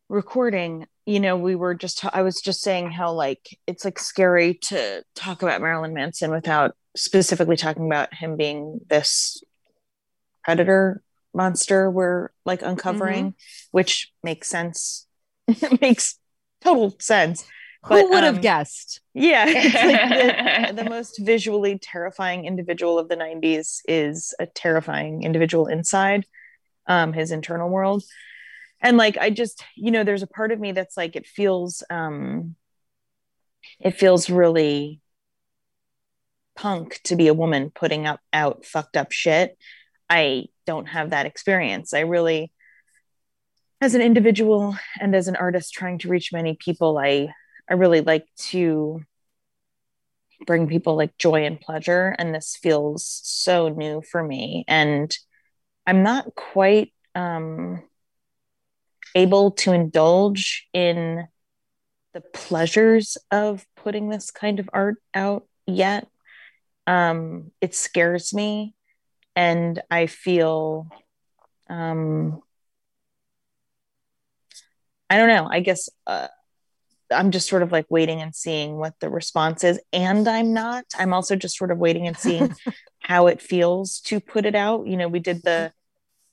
recording, 0.07 0.87
you 1.05 1.19
know, 1.19 1.35
we 1.35 1.55
were 1.55 1.75
just 1.75 2.05
I 2.15 2.21
was 2.21 2.41
just 2.41 2.61
saying 2.61 2.91
how 2.91 3.11
like 3.11 3.57
it's 3.67 3.83
like 3.83 3.99
scary 3.99 4.55
to 4.63 5.03
talk 5.15 5.41
about 5.41 5.61
Marilyn 5.61 5.93
Manson 5.93 6.31
without 6.31 6.75
specifically 6.95 7.57
talking 7.57 7.85
about 7.85 8.13
him 8.13 8.37
being 8.37 8.79
this 8.89 9.43
predator 10.43 11.01
monster 11.33 11.91
we're 11.91 12.29
like 12.45 12.61
uncovering, 12.61 13.31
mm-hmm. 13.31 13.67
which 13.71 14.13
makes 14.23 14.47
sense. 14.47 15.07
makes 15.81 16.17
total 16.65 16.95
sense. 16.99 17.45
But, 17.87 18.01
Who 18.01 18.09
would 18.11 18.23
have 18.23 18.37
um, 18.37 18.41
guessed? 18.41 19.01
Yeah, 19.13 19.45
it's 19.47 19.75
like 19.75 20.75
the, 20.75 20.83
the, 20.83 20.89
most 20.89 21.19
visually 21.19 21.77
terrifying 21.77 22.45
individual 22.45 22.97
of 22.97 23.09
the 23.09 23.15
'90s 23.15 23.81
is 23.87 24.33
a 24.39 24.47
terrifying 24.47 25.23
individual 25.23 25.67
inside 25.67 26.25
um, 26.87 27.13
his 27.13 27.31
internal 27.31 27.69
world, 27.69 28.03
and 28.81 28.97
like 28.97 29.17
I 29.17 29.29
just, 29.29 29.63
you 29.75 29.91
know, 29.91 30.03
there's 30.03 30.23
a 30.23 30.27
part 30.27 30.51
of 30.51 30.59
me 30.59 30.71
that's 30.71 30.97
like 30.97 31.15
it 31.15 31.27
feels, 31.27 31.83
um, 31.89 32.55
it 33.79 33.91
feels 33.91 34.29
really 34.29 35.01
punk 36.55 37.01
to 37.03 37.15
be 37.15 37.27
a 37.27 37.33
woman 37.33 37.71
putting 37.73 38.07
up 38.07 38.19
out 38.33 38.65
fucked 38.65 38.97
up 38.97 39.11
shit. 39.11 39.57
I 40.09 40.45
don't 40.65 40.87
have 40.87 41.11
that 41.11 41.25
experience. 41.25 41.93
I 41.93 42.01
really, 42.01 42.51
as 43.85 43.93
an 43.93 44.01
individual 44.01 44.75
and 44.99 45.15
as 45.15 45.27
an 45.27 45.35
artist 45.35 45.71
trying 45.71 45.99
to 45.99 46.09
reach 46.09 46.33
many 46.33 46.55
people, 46.55 46.97
I 46.97 47.29
I 47.69 47.75
really 47.75 48.01
like 48.01 48.25
to 48.49 49.01
bring 50.47 50.67
people 50.67 50.95
like 50.95 51.15
joy 51.19 51.45
and 51.45 51.61
pleasure. 51.61 52.15
And 52.17 52.33
this 52.33 52.57
feels 52.61 53.21
so 53.23 53.69
new 53.69 54.01
for 54.01 54.23
me. 54.23 54.65
And 54.67 55.15
I'm 55.85 56.01
not 56.01 56.33
quite 56.33 56.93
um, 57.13 57.83
able 59.13 59.51
to 59.51 59.71
indulge 59.71 60.67
in 60.73 61.27
the 62.13 62.21
pleasures 62.21 63.17
of 63.29 63.65
putting 63.75 64.09
this 64.09 64.31
kind 64.31 64.59
of 64.59 64.67
art 64.73 64.95
out 65.13 65.47
yet. 65.67 66.07
Um, 66.87 67.51
it 67.61 67.75
scares 67.75 68.33
me. 68.33 68.73
And 69.35 69.81
I 69.91 70.07
feel, 70.07 70.87
um, 71.69 72.41
I 75.15 75.17
don't 75.17 75.29
know, 75.29 75.47
I 75.49 75.61
guess. 75.61 75.87
Uh, 76.05 76.27
I'm 77.09 77.31
just 77.31 77.47
sort 77.47 77.63
of 77.63 77.71
like 77.71 77.85
waiting 77.89 78.19
and 78.19 78.35
seeing 78.35 78.75
what 78.75 78.95
the 78.99 79.09
response 79.09 79.63
is. 79.63 79.79
And 79.93 80.27
I'm 80.27 80.51
not. 80.51 80.83
I'm 80.97 81.13
also 81.13 81.37
just 81.37 81.57
sort 81.57 81.71
of 81.71 81.77
waiting 81.77 82.05
and 82.05 82.17
seeing 82.17 82.53
how 82.99 83.27
it 83.27 83.41
feels 83.41 84.01
to 84.01 84.19
put 84.19 84.45
it 84.45 84.55
out. 84.55 84.87
You 84.87 84.97
know, 84.97 85.07
we 85.07 85.19
did 85.19 85.41
the 85.41 85.71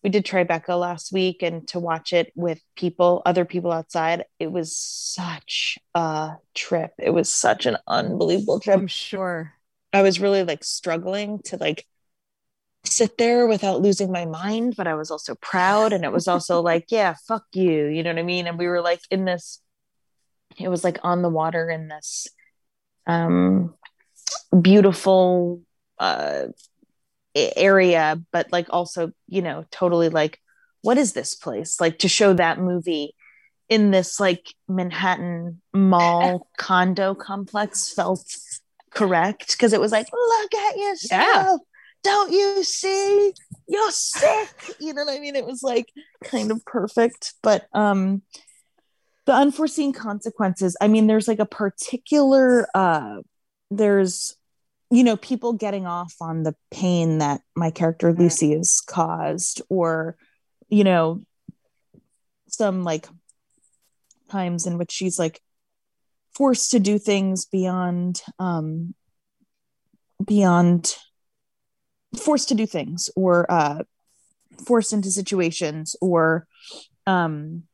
we 0.02 0.10
did 0.10 0.26
Tribeca 0.26 0.76
last 0.76 1.12
week 1.12 1.44
and 1.44 1.68
to 1.68 1.78
watch 1.78 2.12
it 2.12 2.32
with 2.34 2.60
people, 2.74 3.22
other 3.24 3.44
people 3.44 3.70
outside, 3.70 4.24
it 4.40 4.50
was 4.50 4.76
such 4.76 5.78
a 5.94 6.32
trip. 6.54 6.90
It 6.98 7.10
was 7.10 7.32
such 7.32 7.66
an 7.66 7.76
unbelievable 7.86 8.58
trip. 8.58 8.80
I'm 8.80 8.88
sure. 8.88 9.52
I 9.92 10.02
was 10.02 10.18
really 10.18 10.42
like 10.42 10.64
struggling 10.64 11.38
to 11.44 11.56
like 11.56 11.86
sit 12.96 13.18
there 13.18 13.46
without 13.46 13.80
losing 13.80 14.12
my 14.12 14.24
mind, 14.24 14.74
but 14.76 14.86
I 14.86 14.94
was 14.94 15.10
also 15.10 15.34
proud. 15.36 15.92
And 15.92 16.04
it 16.04 16.12
was 16.12 16.28
also 16.28 16.60
like, 16.70 16.86
yeah, 16.90 17.14
fuck 17.26 17.44
you. 17.52 17.86
You 17.86 18.02
know 18.02 18.10
what 18.10 18.18
I 18.18 18.24
mean? 18.24 18.46
And 18.46 18.58
we 18.58 18.66
were 18.66 18.80
like 18.80 19.00
in 19.10 19.24
this 19.24 19.60
it 20.58 20.68
was 20.68 20.84
like 20.84 20.98
on 21.02 21.22
the 21.22 21.28
water 21.28 21.70
in 21.70 21.88
this 21.88 22.28
um 23.06 23.74
beautiful 24.60 25.60
uh 25.98 26.44
area 27.34 28.20
but 28.30 28.52
like 28.52 28.66
also 28.70 29.12
you 29.26 29.42
know 29.42 29.64
totally 29.70 30.08
like 30.08 30.38
what 30.82 30.98
is 30.98 31.12
this 31.12 31.34
place 31.34 31.80
like 31.80 31.98
to 31.98 32.08
show 32.08 32.32
that 32.34 32.58
movie 32.58 33.14
in 33.68 33.90
this 33.90 34.20
like 34.20 34.54
manhattan 34.68 35.60
mall 35.72 36.46
condo 36.58 37.14
complex 37.14 37.92
felt 37.92 38.36
correct 38.90 39.52
because 39.52 39.72
it 39.72 39.80
was 39.80 39.92
like 39.92 40.06
look 40.12 40.54
at 40.54 40.76
yourself 40.76 41.10
yeah. 41.10 41.56
Don't 42.02 42.32
you 42.32 42.64
see? 42.64 43.32
You're 43.68 43.90
sick. 43.90 44.76
You 44.80 44.92
know 44.92 45.04
what 45.04 45.16
i 45.16 45.20
mean? 45.20 45.36
It 45.36 45.46
was 45.46 45.62
like 45.62 45.88
kind 46.24 46.50
of 46.50 46.64
perfect 46.64 47.34
but 47.42 47.66
um 47.72 48.22
the 49.26 49.32
unforeseen 49.32 49.92
consequences 49.92 50.76
i 50.80 50.88
mean 50.88 51.06
there's 51.06 51.28
like 51.28 51.38
a 51.38 51.46
particular 51.46 52.66
uh 52.74 53.16
there's 53.70 54.36
you 54.90 55.04
know 55.04 55.16
people 55.16 55.52
getting 55.52 55.86
off 55.86 56.14
on 56.20 56.42
the 56.42 56.54
pain 56.70 57.18
that 57.18 57.40
my 57.56 57.70
character 57.70 58.12
lucy 58.12 58.52
has 58.52 58.80
caused 58.86 59.62
or 59.68 60.16
you 60.68 60.84
know 60.84 61.20
some 62.48 62.84
like 62.84 63.08
times 64.30 64.66
in 64.66 64.78
which 64.78 64.92
she's 64.92 65.18
like 65.18 65.40
forced 66.34 66.70
to 66.70 66.80
do 66.80 66.98
things 66.98 67.46
beyond 67.46 68.22
um 68.38 68.94
beyond 70.24 70.96
forced 72.16 72.48
to 72.48 72.54
do 72.54 72.66
things 72.66 73.10
or 73.16 73.50
uh 73.50 73.82
forced 74.66 74.92
into 74.92 75.10
situations 75.10 75.96
or 76.00 76.46
um 77.06 77.64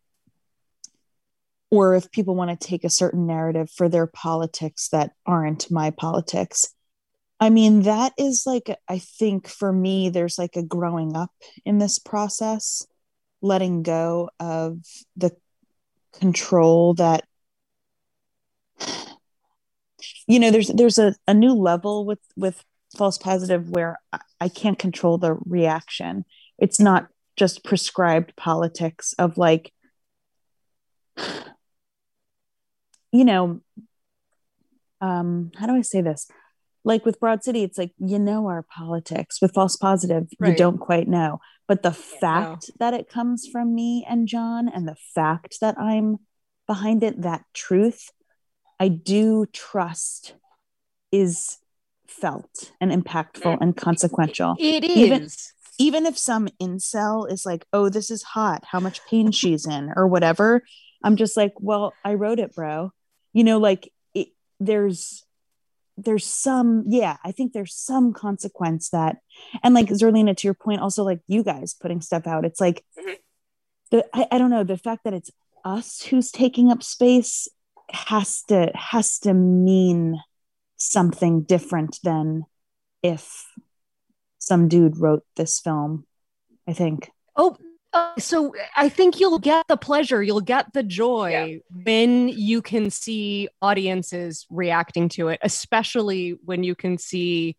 or 1.70 1.94
if 1.94 2.10
people 2.10 2.34
want 2.34 2.58
to 2.58 2.66
take 2.66 2.84
a 2.84 2.90
certain 2.90 3.26
narrative 3.26 3.70
for 3.70 3.88
their 3.88 4.06
politics 4.06 4.88
that 4.88 5.12
aren't 5.26 5.70
my 5.70 5.90
politics. 5.90 6.66
I 7.40 7.50
mean 7.50 7.82
that 7.82 8.14
is 8.18 8.44
like 8.46 8.68
i 8.88 8.98
think 8.98 9.46
for 9.46 9.72
me 9.72 10.08
there's 10.08 10.38
like 10.38 10.56
a 10.56 10.62
growing 10.62 11.16
up 11.16 11.30
in 11.64 11.78
this 11.78 12.00
process 12.00 12.84
letting 13.40 13.84
go 13.84 14.28
of 14.40 14.80
the 15.16 15.30
control 16.18 16.94
that 16.94 17.24
you 20.26 20.40
know 20.40 20.50
there's 20.50 20.66
there's 20.68 20.98
a, 20.98 21.14
a 21.28 21.34
new 21.34 21.52
level 21.52 22.04
with 22.04 22.18
with 22.36 22.64
false 22.98 23.16
positive 23.18 23.70
where 23.70 23.98
i 24.40 24.48
can't 24.48 24.78
control 24.78 25.16
the 25.16 25.34
reaction 25.46 26.24
it's 26.58 26.80
not 26.80 27.08
just 27.36 27.64
prescribed 27.64 28.34
politics 28.36 29.14
of 29.18 29.38
like 29.38 29.72
you 33.12 33.24
know, 33.24 33.60
um, 35.00 35.50
how 35.56 35.66
do 35.66 35.74
I 35.74 35.82
say 35.82 36.00
this? 36.00 36.28
Like 36.84 37.04
with 37.04 37.20
Broad 37.20 37.42
City, 37.42 37.62
it's 37.62 37.78
like, 37.78 37.92
you 37.98 38.18
know, 38.18 38.46
our 38.46 38.62
politics. 38.62 39.40
With 39.40 39.52
False 39.52 39.76
Positive, 39.76 40.26
right. 40.38 40.50
you 40.50 40.56
don't 40.56 40.78
quite 40.78 41.08
know. 41.08 41.40
But 41.66 41.82
the 41.82 41.92
fact 41.92 42.70
that 42.78 42.94
it 42.94 43.08
comes 43.08 43.46
from 43.46 43.74
me 43.74 44.06
and 44.08 44.26
John, 44.26 44.68
and 44.68 44.88
the 44.88 44.96
fact 45.14 45.58
that 45.60 45.78
I'm 45.78 46.18
behind 46.66 47.02
it, 47.02 47.22
that 47.22 47.44
truth, 47.52 48.10
I 48.80 48.88
do 48.88 49.46
trust 49.52 50.34
is 51.12 51.58
felt 52.08 52.72
and 52.80 52.90
impactful 52.90 53.58
and 53.60 53.76
consequential. 53.76 54.56
It 54.58 54.84
is. 54.84 54.96
Even, 54.96 55.28
even 55.78 56.06
if 56.06 56.18
some 56.18 56.48
incel 56.60 57.30
is 57.30 57.46
like, 57.46 57.64
oh, 57.72 57.88
this 57.88 58.10
is 58.10 58.22
hot, 58.22 58.64
how 58.64 58.80
much 58.80 59.04
pain 59.06 59.30
she's 59.30 59.66
in, 59.66 59.92
or 59.94 60.08
whatever, 60.08 60.62
I'm 61.04 61.16
just 61.16 61.36
like, 61.36 61.52
well, 61.60 61.92
I 62.04 62.14
wrote 62.14 62.40
it, 62.40 62.54
bro 62.54 62.92
you 63.32 63.44
know 63.44 63.58
like 63.58 63.92
it, 64.14 64.28
there's 64.60 65.24
there's 65.96 66.24
some 66.24 66.84
yeah 66.88 67.16
i 67.24 67.32
think 67.32 67.52
there's 67.52 67.74
some 67.74 68.12
consequence 68.12 68.90
that 68.90 69.18
and 69.62 69.74
like 69.74 69.88
zerlina 69.88 70.36
to 70.36 70.46
your 70.46 70.54
point 70.54 70.80
also 70.80 71.04
like 71.04 71.20
you 71.26 71.42
guys 71.42 71.74
putting 71.74 72.00
stuff 72.00 72.26
out 72.26 72.44
it's 72.44 72.60
like 72.60 72.84
mm-hmm. 72.98 73.14
the 73.90 74.04
I, 74.12 74.26
I 74.32 74.38
don't 74.38 74.50
know 74.50 74.64
the 74.64 74.76
fact 74.76 75.04
that 75.04 75.14
it's 75.14 75.30
us 75.64 76.02
who's 76.02 76.30
taking 76.30 76.70
up 76.70 76.82
space 76.82 77.48
has 77.90 78.42
to 78.44 78.70
has 78.74 79.18
to 79.20 79.34
mean 79.34 80.20
something 80.78 81.42
different 81.42 81.98
than 82.02 82.44
if 83.02 83.46
some 84.38 84.68
dude 84.68 84.98
wrote 84.98 85.24
this 85.36 85.60
film 85.60 86.06
i 86.66 86.72
think 86.72 87.10
oh 87.36 87.56
uh, 87.94 88.12
so 88.18 88.54
I 88.76 88.90
think 88.90 89.18
you'll 89.18 89.38
get 89.38 89.66
the 89.66 89.76
pleasure, 89.78 90.22
you'll 90.22 90.42
get 90.42 90.72
the 90.74 90.82
joy 90.82 91.30
yeah. 91.30 91.58
when 91.84 92.28
you 92.28 92.60
can 92.60 92.90
see 92.90 93.48
audiences 93.62 94.46
reacting 94.50 95.08
to 95.10 95.28
it, 95.28 95.40
especially 95.42 96.38
when 96.44 96.62
you 96.62 96.74
can 96.74 96.98
see 96.98 97.56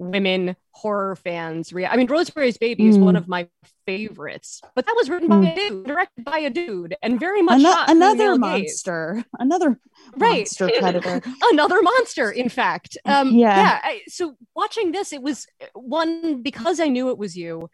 women 0.00 0.56
horror 0.72 1.14
fans. 1.14 1.72
I 1.72 1.96
mean, 1.96 2.06
Rosemary's 2.06 2.58
Baby 2.58 2.84
mm. 2.84 2.88
is 2.88 2.98
one 2.98 3.14
mm. 3.14 3.18
of 3.18 3.28
my 3.28 3.48
favorites, 3.86 4.62
but 4.74 4.86
that 4.86 4.94
was 4.96 5.08
written 5.08 5.28
mm. 5.28 5.42
by 5.42 5.50
a 5.50 5.54
dude, 5.54 5.86
directed 5.86 6.24
by 6.24 6.38
a 6.38 6.50
dude, 6.50 6.96
and 7.02 7.20
very 7.20 7.42
much 7.42 7.62
An- 7.62 7.96
another 7.96 8.36
monster, 8.36 9.14
gaze. 9.16 9.24
another 9.38 9.78
right. 10.16 10.38
monster 10.38 10.70
predator, 10.78 11.22
another 11.52 11.82
monster. 11.82 12.30
In 12.30 12.48
fact, 12.48 12.96
um, 13.04 13.32
yeah. 13.32 13.56
yeah 13.56 13.80
I, 13.82 14.00
so 14.08 14.36
watching 14.56 14.92
this, 14.92 15.12
it 15.12 15.22
was 15.22 15.46
one 15.74 16.42
because 16.42 16.80
I 16.80 16.88
knew 16.88 17.10
it 17.10 17.18
was 17.18 17.36
you 17.36 17.68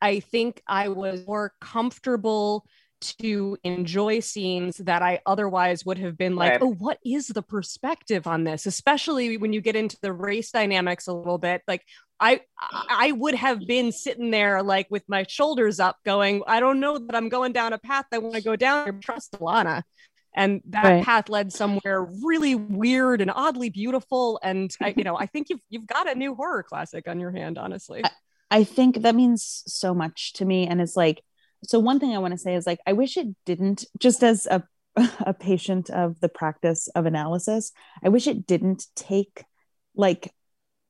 I 0.00 0.20
think 0.20 0.62
I 0.66 0.88
was 0.88 1.26
more 1.26 1.52
comfortable 1.60 2.66
to 3.00 3.56
enjoy 3.62 4.20
scenes 4.20 4.78
that 4.78 5.02
I 5.02 5.20
otherwise 5.26 5.84
would 5.84 5.98
have 5.98 6.16
been 6.16 6.36
like, 6.36 6.52
Right. 6.52 6.62
oh, 6.62 6.72
what 6.72 6.98
is 7.04 7.28
the 7.28 7.42
perspective 7.42 8.26
on 8.26 8.44
this? 8.44 8.66
Especially 8.66 9.36
when 9.36 9.52
you 9.52 9.60
get 9.60 9.76
into 9.76 9.96
the 10.02 10.12
race 10.12 10.50
dynamics 10.50 11.06
a 11.06 11.12
little 11.12 11.38
bit. 11.38 11.62
Like 11.68 11.82
I 12.18 12.40
I 12.60 13.12
would 13.12 13.34
have 13.34 13.60
been 13.66 13.92
sitting 13.92 14.30
there 14.30 14.62
like 14.62 14.86
with 14.90 15.04
my 15.08 15.24
shoulders 15.28 15.80
up, 15.80 15.96
going, 16.04 16.42
I 16.46 16.60
don't 16.60 16.80
know 16.80 16.98
that 16.98 17.14
I'm 17.14 17.28
going 17.28 17.52
down 17.52 17.72
a 17.72 17.78
path 17.78 18.06
I 18.12 18.18
want 18.18 18.34
to 18.36 18.42
go 18.42 18.56
down. 18.56 19.00
Trust 19.00 19.32
Ilana. 19.32 19.82
And 20.34 20.60
that 20.68 20.84
Right. 20.84 21.04
path 21.04 21.28
led 21.28 21.52
somewhere 21.52 22.06
really 22.22 22.54
weird 22.54 23.20
and 23.22 23.30
oddly 23.30 23.70
beautiful. 23.70 24.38
And 24.42 24.70
I, 24.82 24.92
you 24.96 25.04
know, 25.04 25.16
I 25.16 25.26
think 25.26 25.48
you've 25.50 25.60
you've 25.70 25.86
got 25.86 26.10
a 26.10 26.14
new 26.14 26.34
horror 26.34 26.62
classic 26.62 27.08
on 27.08 27.20
your 27.20 27.30
hand, 27.30 27.56
honestly. 27.58 28.02
I 28.50 28.64
think 28.64 29.02
that 29.02 29.14
means 29.14 29.62
so 29.66 29.94
much 29.94 30.34
to 30.34 30.44
me. 30.44 30.66
And 30.68 30.80
it's 30.80 30.94
like, 30.96 31.22
so 31.64 31.78
one 31.78 31.98
thing 31.98 32.14
I 32.14 32.18
want 32.18 32.32
to 32.32 32.38
say 32.38 32.54
is 32.54 32.66
like, 32.66 32.80
I 32.86 32.92
wish 32.92 33.16
it 33.16 33.28
didn't, 33.44 33.84
just 33.98 34.22
as 34.22 34.46
a, 34.46 34.62
a 35.20 35.34
patient 35.34 35.90
of 35.90 36.20
the 36.20 36.28
practice 36.28 36.88
of 36.88 37.06
analysis, 37.06 37.72
I 38.02 38.08
wish 38.08 38.26
it 38.26 38.46
didn't 38.46 38.86
take 38.94 39.44
like, 39.94 40.32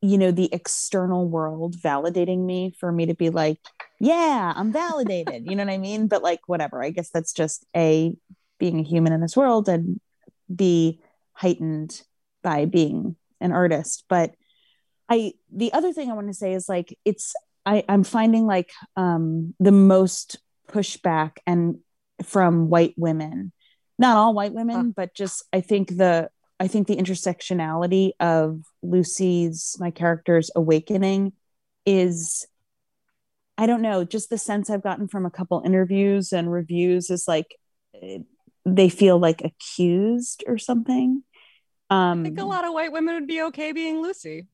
you 0.02 0.18
know, 0.18 0.30
the 0.30 0.52
external 0.52 1.28
world 1.28 1.76
validating 1.76 2.44
me 2.44 2.74
for 2.78 2.92
me 2.92 3.06
to 3.06 3.14
be 3.14 3.30
like, 3.30 3.58
yeah, 3.98 4.52
I'm 4.54 4.72
validated. 4.72 5.46
you 5.46 5.56
know 5.56 5.64
what 5.64 5.72
I 5.72 5.78
mean? 5.78 6.06
But 6.06 6.22
like, 6.22 6.40
whatever. 6.46 6.82
I 6.82 6.90
guess 6.90 7.10
that's 7.10 7.32
just 7.32 7.64
a 7.74 8.14
being 8.58 8.80
a 8.80 8.82
human 8.82 9.12
in 9.12 9.20
this 9.20 9.36
world 9.36 9.68
and 9.68 10.00
be 10.54 11.00
heightened 11.32 12.02
by 12.42 12.64
being 12.64 13.16
an 13.40 13.52
artist. 13.52 14.04
But 14.08 14.34
I 15.08 15.32
the 15.52 15.72
other 15.72 15.92
thing 15.92 16.10
I 16.10 16.14
want 16.14 16.28
to 16.28 16.34
say 16.34 16.52
is 16.52 16.68
like 16.68 16.96
it's 17.04 17.34
I 17.64 17.84
I'm 17.88 18.04
finding 18.04 18.46
like 18.46 18.70
um 18.96 19.54
the 19.60 19.72
most 19.72 20.38
pushback 20.76 21.38
and 21.46 21.78
from 22.22 22.68
white 22.68 22.94
women. 22.96 23.52
Not 23.98 24.16
all 24.16 24.34
white 24.34 24.52
women, 24.52 24.90
but 24.90 25.14
just 25.14 25.42
I 25.52 25.62
think 25.62 25.96
the 25.96 26.28
I 26.60 26.68
think 26.68 26.86
the 26.86 26.96
intersectionality 26.96 28.10
of 28.20 28.60
Lucy's 28.82 29.76
my 29.78 29.90
character's 29.90 30.50
awakening 30.54 31.32
is 31.86 32.46
I 33.58 33.66
don't 33.66 33.80
know, 33.80 34.04
just 34.04 34.28
the 34.28 34.36
sense 34.36 34.68
I've 34.68 34.82
gotten 34.82 35.08
from 35.08 35.24
a 35.24 35.30
couple 35.30 35.62
interviews 35.64 36.32
and 36.32 36.52
reviews 36.52 37.08
is 37.08 37.26
like 37.26 37.56
eh, 38.02 38.18
they 38.66 38.90
feel 38.90 39.18
like 39.18 39.42
accused 39.42 40.44
or 40.46 40.58
something. 40.58 41.22
Um 41.88 42.20
I 42.20 42.24
think 42.24 42.40
a 42.40 42.44
lot 42.44 42.66
of 42.66 42.74
white 42.74 42.92
women 42.92 43.14
would 43.14 43.26
be 43.26 43.42
okay 43.44 43.72
being 43.72 44.02
Lucy. 44.02 44.48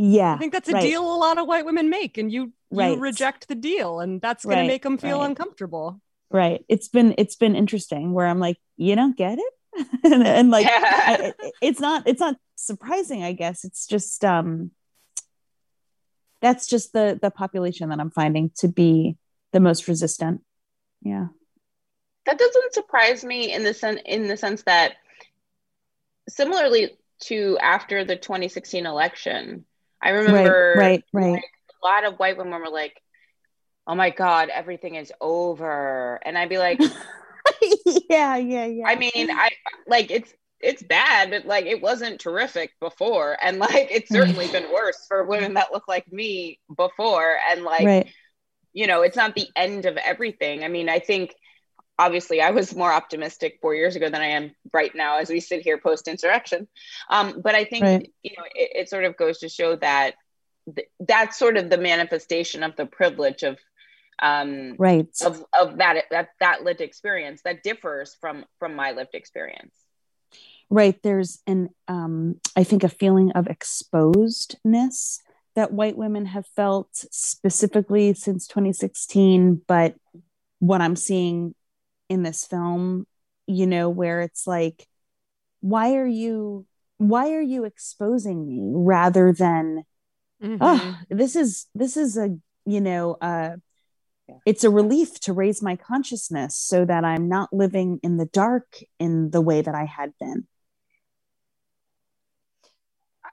Yeah. 0.00 0.32
I 0.34 0.38
think 0.38 0.52
that's 0.52 0.68
a 0.68 0.72
right. 0.72 0.80
deal 0.82 1.02
a 1.02 1.18
lot 1.18 1.38
of 1.38 1.46
white 1.48 1.64
women 1.66 1.90
make, 1.90 2.16
and 2.18 2.30
you 2.32 2.52
Right. 2.70 2.92
you 2.94 3.00
reject 3.00 3.48
the 3.48 3.54
deal, 3.56 3.98
and 4.00 4.20
that's 4.20 4.44
going 4.44 4.56
Right, 4.58 4.62
to 4.62 4.68
make 4.68 4.82
them 4.82 4.96
feel 4.98 5.18
right. 5.20 5.26
uncomfortable. 5.26 6.00
right 6.30 6.62
it's 6.68 6.88
been 6.88 7.14
it's 7.16 7.36
been 7.36 7.56
interesting 7.56 8.12
where 8.12 8.26
i'm 8.26 8.38
like 8.38 8.58
you 8.76 8.94
don't 8.94 9.16
get 9.16 9.38
it 9.38 9.52
and, 10.04 10.22
and 10.26 10.50
like 10.50 10.66
I, 10.68 11.32
it's 11.62 11.80
not 11.80 12.06
it's 12.06 12.20
not 12.20 12.36
surprising 12.56 13.22
i 13.24 13.32
guess 13.32 13.64
it's 13.64 13.86
just 13.86 14.22
um 14.26 14.70
that's 16.42 16.66
just 16.66 16.92
the 16.92 17.18
the 17.22 17.30
population 17.30 17.88
that 17.88 17.98
i'm 18.00 18.10
finding 18.10 18.50
to 18.58 18.68
be 18.68 19.16
the 19.54 19.60
most 19.60 19.88
resistant 19.88 20.42
yeah 21.00 21.28
that 22.26 22.38
doesn't 22.38 22.74
surprise 22.74 23.24
me 23.24 23.50
in 23.54 23.64
the 23.64 23.72
sen- 23.72 24.04
in 24.04 24.28
the 24.28 24.36
sense 24.36 24.62
that 24.64 24.96
similarly 26.28 26.98
to 27.20 27.56
after 27.60 28.04
the 28.04 28.16
2016 28.16 28.84
election 28.84 29.64
i 30.02 30.10
remember 30.10 30.74
right 30.76 31.04
right 31.12 31.32
like, 31.32 31.44
a 31.82 31.86
lot 31.86 32.04
of 32.04 32.18
white 32.18 32.36
women 32.36 32.60
were 32.60 32.70
like 32.70 33.00
oh 33.86 33.94
my 33.94 34.10
god 34.10 34.48
everything 34.48 34.94
is 34.96 35.12
over. 35.20 36.20
And 36.24 36.36
i'd 36.36 36.48
be 36.48 36.58
like 36.58 36.80
yeah 38.10 38.36
yeah 38.36 38.66
yeah. 38.66 38.86
I 38.86 38.96
mean 38.96 39.30
i 39.30 39.50
like 39.86 40.10
it's 40.10 40.32
it's 40.60 40.82
bad 40.82 41.30
but 41.30 41.46
like 41.46 41.66
it 41.66 41.80
wasn't 41.80 42.20
terrific 42.20 42.72
before. 42.80 43.36
And 43.40 43.58
like 43.58 43.88
it's 43.90 44.10
certainly 44.10 44.48
been 44.48 44.72
worse 44.72 45.06
for 45.06 45.24
women 45.24 45.54
that 45.54 45.72
look 45.72 45.88
like 45.88 46.10
me 46.12 46.58
before. 46.76 47.36
And 47.50 47.62
like 47.62 47.86
right. 47.86 48.08
you 48.72 48.86
know 48.86 49.02
it's 49.02 49.16
not 49.16 49.34
the 49.34 49.48
end 49.56 49.86
of 49.86 49.96
everything. 49.96 50.64
I 50.64 50.68
mean 50.68 50.88
i 50.88 50.98
think 50.98 51.34
obviously 51.98 52.40
i 52.40 52.50
was 52.50 52.74
more 52.74 52.92
optimistic 52.92 53.58
four 53.60 53.74
years 53.74 53.96
ago 53.96 54.08
than 54.08 54.20
i 54.20 54.26
am 54.26 54.50
right 54.72 54.94
now 54.94 55.18
as 55.18 55.28
we 55.28 55.40
sit 55.40 55.62
here 55.62 55.78
post 55.78 56.08
insurrection 56.08 56.68
um, 57.10 57.40
but 57.42 57.54
i 57.54 57.64
think 57.64 57.84
Right. 57.84 58.12
you 58.22 58.32
know 58.36 58.44
it, 58.54 58.70
it 58.74 58.88
sort 58.88 59.04
of 59.04 59.16
goes 59.16 59.38
to 59.38 59.48
show 59.48 59.76
that 59.76 60.14
th- 60.74 60.88
that's 61.00 61.38
sort 61.38 61.56
of 61.56 61.70
the 61.70 61.78
manifestation 61.78 62.62
of 62.62 62.76
the 62.76 62.86
privilege 62.86 63.42
of 63.42 63.58
um, 64.20 64.74
right. 64.78 65.06
of, 65.24 65.44
of 65.58 65.78
that, 65.78 66.06
that 66.10 66.30
that 66.40 66.64
lived 66.64 66.80
experience 66.80 67.42
that 67.44 67.62
differs 67.62 68.16
from 68.20 68.44
from 68.58 68.74
my 68.74 68.90
lived 68.90 69.14
experience. 69.14 69.72
Right. 70.70 71.00
There's 71.02 71.40
an 71.46 71.70
um 71.86 72.40
i 72.56 72.64
think 72.64 72.84
a 72.84 72.88
feeling 72.88 73.32
of 73.32 73.46
exposedness 73.46 75.22
that 75.54 75.72
white 75.72 75.96
women 75.96 76.26
have 76.26 76.46
felt 76.54 76.88
specifically 76.92 78.14
since 78.14 78.46
2016 78.46 79.62
but 79.66 79.94
what 80.58 80.80
i'm 80.80 80.96
seeing 80.96 81.54
in 82.08 82.22
this 82.22 82.46
film 82.46 83.06
you 83.46 83.66
know 83.66 83.88
where 83.90 84.20
it's 84.20 84.46
like 84.46 84.86
why 85.60 85.94
are 85.94 86.06
you 86.06 86.66
why 86.98 87.32
are 87.32 87.42
you 87.42 87.64
exposing 87.64 88.46
me 88.46 88.60
rather 88.74 89.32
than 89.32 89.84
Mhm. 90.42 90.58
oh 90.60 90.96
this 91.10 91.34
is 91.34 91.66
this 91.74 91.96
is 91.96 92.16
a 92.16 92.36
you 92.64 92.80
know 92.80 93.16
uh 93.20 93.56
it's 94.46 94.62
a 94.62 94.70
relief 94.70 95.18
to 95.20 95.32
raise 95.32 95.60
my 95.62 95.74
consciousness 95.74 96.56
so 96.56 96.84
that 96.84 97.04
i'm 97.04 97.28
not 97.28 97.52
living 97.52 97.98
in 98.02 98.18
the 98.18 98.26
dark 98.26 98.78
in 99.00 99.30
the 99.30 99.40
way 99.40 99.62
that 99.62 99.74
i 99.74 99.84
had 99.84 100.12
been 100.20 100.46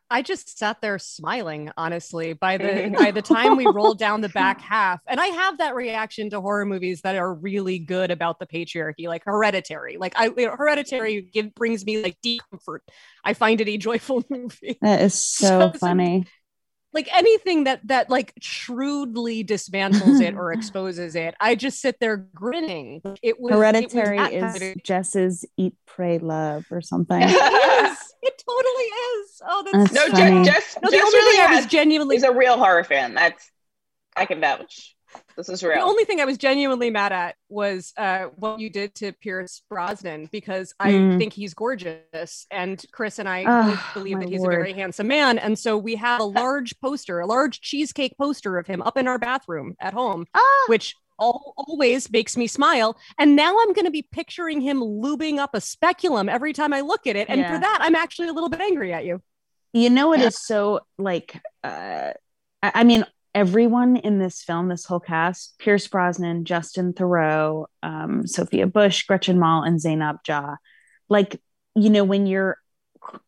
I 0.09 0.21
just 0.21 0.57
sat 0.57 0.81
there 0.81 0.99
smiling, 0.99 1.71
honestly. 1.77 2.33
By 2.33 2.57
the 2.57 2.95
by 2.99 3.11
the 3.11 3.21
time 3.21 3.57
we 3.57 3.65
rolled 3.65 3.97
down 3.97 4.21
the 4.21 4.29
back 4.29 4.61
half, 4.61 4.99
and 5.07 5.19
I 5.19 5.27
have 5.27 5.57
that 5.57 5.75
reaction 5.75 6.29
to 6.29 6.41
horror 6.41 6.65
movies 6.65 7.01
that 7.01 7.15
are 7.15 7.33
really 7.33 7.79
good 7.79 8.11
about 8.11 8.39
the 8.39 8.45
patriarchy, 8.45 9.07
like 9.07 9.23
Hereditary. 9.25 9.97
Like 9.97 10.13
I, 10.15 10.29
Hereditary 10.29 11.21
give, 11.21 11.55
brings 11.55 11.85
me 11.85 12.03
like 12.03 12.17
deep 12.21 12.41
comfort. 12.51 12.83
I 13.23 13.33
find 13.33 13.61
it 13.61 13.67
a 13.67 13.77
joyful 13.77 14.23
movie. 14.29 14.77
that 14.81 15.01
is 15.01 15.13
so 15.23 15.71
So- 15.71 15.79
funny 15.79 16.25
like 16.93 17.09
anything 17.13 17.65
that 17.65 17.85
that 17.89 18.09
like 18.09 18.33
shrewdly 18.39 19.43
dismantles 19.43 20.21
it 20.21 20.33
or 20.33 20.53
exposes 20.53 21.13
it, 21.17 21.35
I 21.41 21.55
just 21.55 21.81
sit 21.81 21.99
there 21.99 22.15
grinning. 22.15 23.01
It 23.21 23.37
was 23.37 23.51
hereditary 23.53 24.17
it 24.17 24.41
was 24.41 24.61
is 24.61 24.75
jess's 24.81 25.45
eat 25.57 25.75
pray 25.85 26.19
love 26.19 26.65
or 26.71 26.79
something 26.79 27.19
yes, 27.19 28.04
it 28.29 28.43
totally 28.47 28.83
is. 28.83 29.41
Oh, 29.47 29.63
that's, 29.71 29.91
That's 29.91 30.11
no 30.11 30.17
funny. 30.17 30.45
Jess, 30.45 30.55
Jess, 30.73 30.77
no. 30.81 30.89
The 30.89 30.97
Jess 30.97 31.05
only 31.05 31.17
really 31.19 31.35
thing 31.37 31.45
I 31.45 31.49
was 31.51 31.59
has- 31.63 31.71
genuinely 31.71 32.15
is 32.17 32.23
a 32.23 32.31
real 32.33 32.57
horror 32.57 32.83
fan 32.83 33.13
that's 33.13 33.51
i 34.17 34.25
can 34.25 34.39
vouch 34.39 34.95
this 35.37 35.47
is 35.49 35.63
real 35.63 35.75
The 35.75 35.81
only 35.81 36.03
thing 36.03 36.19
I 36.19 36.25
was 36.25 36.37
genuinely 36.37 36.89
mad 36.89 37.13
at 37.13 37.35
was 37.47 37.93
uh, 37.97 38.25
what 38.35 38.59
you 38.59 38.69
did 38.69 38.95
to 38.95 39.13
Pierce 39.13 39.61
Brosnan 39.69 40.27
because 40.29 40.73
I 40.77 40.91
Mm. 40.91 41.17
think 41.17 41.31
he's 41.31 41.53
gorgeous, 41.53 42.45
and 42.51 42.83
Chris 42.91 43.17
and 43.19 43.27
I 43.29 43.45
both 43.45 43.79
believe 43.93 44.19
that 44.19 44.27
he's 44.27 44.41
lord. 44.41 44.53
a 44.53 44.57
very 44.57 44.73
handsome 44.73 45.07
man, 45.07 45.37
and 45.37 45.57
so 45.57 45.77
we 45.77 45.95
have 45.95 46.19
a 46.19 46.25
large 46.25 46.77
poster, 46.81 47.19
a 47.21 47.25
large 47.25 47.61
cheesecake 47.61 48.17
poster 48.17 48.57
of 48.57 48.67
him 48.67 48.81
up 48.81 48.97
in 48.97 49.07
our 49.07 49.17
bathroom 49.17 49.75
at 49.79 49.93
home, 49.93 50.25
Ah, 50.33 50.63
which 50.67 50.95
al- 51.19 51.53
always 51.57 52.11
makes 52.11 52.35
me 52.37 52.47
smile. 52.47 52.97
And 53.17 53.35
now 53.35 53.55
I'm 53.59 53.73
going 53.73 53.85
to 53.85 53.91
be 53.91 54.01
picturing 54.11 54.61
him 54.61 54.79
lubing 54.79 55.37
up 55.37 55.55
a 55.55 55.61
speculum 55.61 56.29
every 56.29 56.53
time 56.53 56.73
I 56.73 56.81
look 56.81 57.07
at 57.07 57.15
it, 57.15 57.29
and 57.29 57.41
Yeah. 57.41 57.53
for 57.53 57.59
that, 57.59 57.79
I'm 57.81 57.95
actually 57.95 58.27
a 58.29 58.33
little 58.33 58.49
bit 58.49 58.61
angry 58.61 58.93
at 58.93 59.05
you. 59.05 59.21
you 59.73 59.89
know 59.89 60.13
it 60.13 60.21
is 60.21 60.37
so 60.37 60.79
like 60.97 61.35
uh 61.63 62.11
I, 62.63 62.71
I 62.75 62.83
mean 62.85 63.05
everyone 63.33 63.97
in 63.97 64.19
this 64.19 64.41
film 64.41 64.69
this 64.69 64.85
whole 64.85 65.01
cast 65.01 65.59
pierce 65.59 65.85
brosnan 65.89 66.45
justin 66.45 66.93
theroux 66.93 67.65
um, 67.83 68.25
sophia 68.25 68.67
bush 68.67 69.03
gretchen 69.05 69.37
mol 69.37 69.63
and 69.63 69.81
zainab 69.81 70.17
jah 70.25 70.55
like 71.09 71.41
you 71.75 71.89
know 71.89 72.05
when 72.05 72.25
you're 72.25 72.57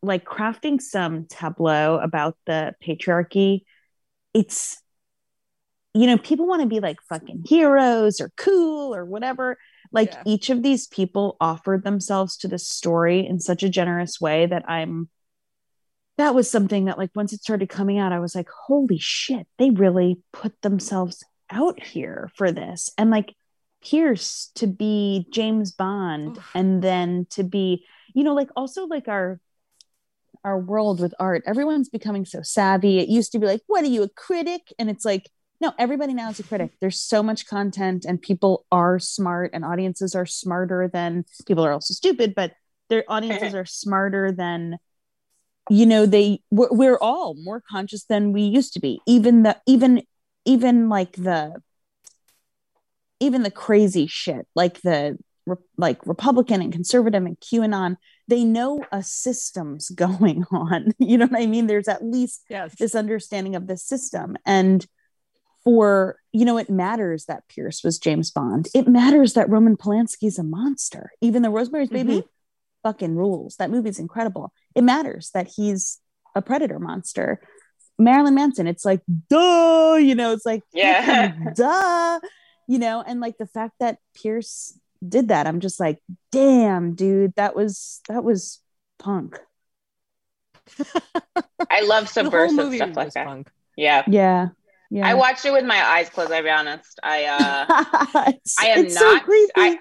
like 0.02 0.24
crafting 0.24 0.80
some 0.80 1.26
tableau 1.26 1.98
about 1.98 2.38
the 2.46 2.72
patriarchy 2.82 3.64
it's 4.32 4.80
you 5.94 6.06
know 6.06 6.18
people 6.18 6.46
want 6.46 6.62
to 6.62 6.68
be 6.68 6.80
like 6.80 6.98
fucking 7.08 7.44
heroes 7.46 8.20
or 8.20 8.30
cool 8.36 8.94
or 8.94 9.04
whatever. 9.04 9.56
Like 9.90 10.12
Yeah. 10.12 10.22
each 10.26 10.50
of 10.50 10.62
these 10.62 10.86
people 10.86 11.36
offered 11.40 11.82
themselves 11.82 12.36
to 12.38 12.48
the 12.48 12.58
story 12.58 13.26
in 13.26 13.40
such 13.40 13.62
a 13.62 13.70
generous 13.70 14.20
way 14.20 14.44
that 14.46 14.68
i'm 14.68 15.08
that 16.18 16.34
was 16.34 16.50
something 16.50 16.86
that 16.86 16.98
like 16.98 17.10
once 17.14 17.32
it 17.32 17.40
started 17.40 17.68
coming 17.68 17.98
out 17.98 18.12
i 18.12 18.18
was 18.18 18.34
like 18.34 18.48
holy 18.66 18.98
shit 18.98 19.46
they 19.56 19.70
really 19.70 20.20
put 20.32 20.60
themselves 20.62 21.24
out 21.50 21.82
here 21.82 22.30
for 22.36 22.52
this. 22.52 22.90
And 22.98 23.10
like 23.10 23.34
pierce 23.82 24.50
to 24.56 24.66
be 24.66 25.26
james 25.30 25.72
bond 25.72 26.36
Oof. 26.36 26.50
and 26.54 26.82
then 26.82 27.26
to 27.30 27.44
be 27.44 27.86
you 28.14 28.24
know 28.24 28.34
like 28.34 28.50
also 28.56 28.86
like 28.86 29.08
our 29.08 29.40
our 30.44 30.58
world 30.58 31.00
with 31.00 31.14
art. 31.18 31.42
Everyone's 31.46 31.88
becoming 31.88 32.24
so 32.24 32.42
savvy. 32.42 32.98
It 33.00 33.08
used 33.08 33.32
to 33.32 33.38
be 33.38 33.46
like 33.46 33.62
what 33.66 33.84
are 33.84 33.88
you 33.88 34.02
a 34.02 34.08
critic? 34.08 34.72
And 34.78 34.90
it's 34.90 35.04
like 35.04 35.30
no 35.60 35.72
everybody 35.78 36.14
now 36.14 36.30
is 36.30 36.38
a 36.38 36.42
critic. 36.42 36.72
There's 36.80 37.00
so 37.00 37.22
much 37.22 37.46
content 37.46 38.04
and 38.04 38.20
people 38.20 38.64
are 38.70 38.98
smart 38.98 39.50
and 39.52 39.64
audiences 39.64 40.14
are 40.14 40.26
smarter 40.26 40.88
than 40.92 41.24
people 41.46 41.64
are 41.64 41.72
also 41.72 41.94
stupid 41.94 42.34
but 42.34 42.52
their 42.88 43.04
audiences 43.08 43.54
are 43.60 43.66
smarter 43.66 44.32
than 44.32 44.78
you 45.70 45.84
know 45.84 46.06
they 46.06 46.40
we're, 46.50 46.68
we're 46.70 46.98
all 46.98 47.34
more 47.34 47.62
conscious 47.70 48.04
than 48.04 48.32
we 48.32 48.42
used 48.42 48.72
to 48.74 48.80
be. 48.80 49.00
Even 49.06 49.42
the 49.42 49.60
even 49.66 50.02
even 50.44 50.88
like 50.88 51.12
the 51.12 51.60
even 53.20 53.42
the 53.42 53.50
crazy 53.50 54.06
shit 54.06 54.46
like 54.54 54.80
the 54.82 55.18
like 55.76 56.06
republican 56.06 56.60
and 56.60 56.72
conservative 56.72 57.24
and 57.24 57.40
qanon 57.40 57.96
they 58.28 58.44
know 58.44 58.84
a 58.92 59.02
system's 59.02 59.88
going 60.04 60.44
on. 60.52 60.92
You 60.98 61.18
know 61.18 61.26
what 61.26 61.40
i 61.40 61.46
mean? 61.46 61.66
There's 61.66 61.88
at 61.88 62.04
least 62.04 62.44
Yes. 62.48 62.74
this 62.78 62.94
understanding 62.94 63.56
of 63.56 63.66
the 63.66 63.76
system. 63.76 64.36
And 64.46 64.86
for 65.68 66.18
you 66.32 66.46
know 66.46 66.56
it 66.56 66.70
matters 66.70 67.26
that 67.26 67.46
pierce 67.46 67.84
was 67.84 67.98
james 67.98 68.30
bond 68.30 68.68
it 68.74 68.88
matters 68.88 69.34
that 69.34 69.50
roman 69.50 69.76
polanski's 69.76 70.38
a 70.38 70.42
monster 70.42 71.10
even 71.20 71.42
though 71.42 71.50
rosemary's 71.50 71.90
baby 71.90 72.20
mm-hmm. 72.20 72.26
fucking 72.82 73.14
rules 73.14 73.56
that 73.56 73.70
movie's 73.70 73.98
incredible 73.98 74.50
it 74.74 74.82
matters 74.82 75.30
that 75.34 75.46
he's 75.56 76.00
a 76.34 76.40
predator 76.40 76.78
monster 76.78 77.38
marilyn 77.98 78.34
manson 78.34 78.66
it's 78.66 78.86
like 78.86 79.02
duh 79.28 79.96
you 80.00 80.14
know 80.14 80.32
it's 80.32 80.46
like 80.46 80.62
Yeah. 80.72 81.36
duh 81.54 82.18
you 82.66 82.78
know 82.78 83.04
and 83.06 83.20
like 83.20 83.36
the 83.36 83.46
fact 83.46 83.74
that 83.78 83.98
pierce 84.14 84.78
did 85.06 85.28
that 85.28 85.46
i'm 85.46 85.60
just 85.60 85.78
like 85.78 85.98
damn 86.32 86.94
dude 86.94 87.34
that 87.36 87.54
was 87.54 88.00
that 88.08 88.24
was 88.24 88.62
punk 88.98 89.38
I 91.70 91.80
love 91.80 92.08
subversive 92.10 92.74
stuff 92.74 92.94
like 92.94 93.12
that. 93.12 93.26
punk. 93.26 93.50
Yeah. 93.76 94.04
yeah 94.06 94.48
yeah 94.90 95.06
I 95.06 95.14
watched 95.14 95.44
it 95.44 95.52
with 95.52 95.64
my 95.64 95.82
eyes 95.84 96.08
closed, 96.08 96.32
I'll 96.32 96.42
be 96.42 96.48
honest. 96.50 96.98
I 97.02 97.24
uh 97.24 97.66
I 98.58 98.66
am 98.68 98.86
it's 98.86 98.98
so 98.98 99.04
not- 99.12 99.24
creepy. 99.24 99.52
I 99.56 99.78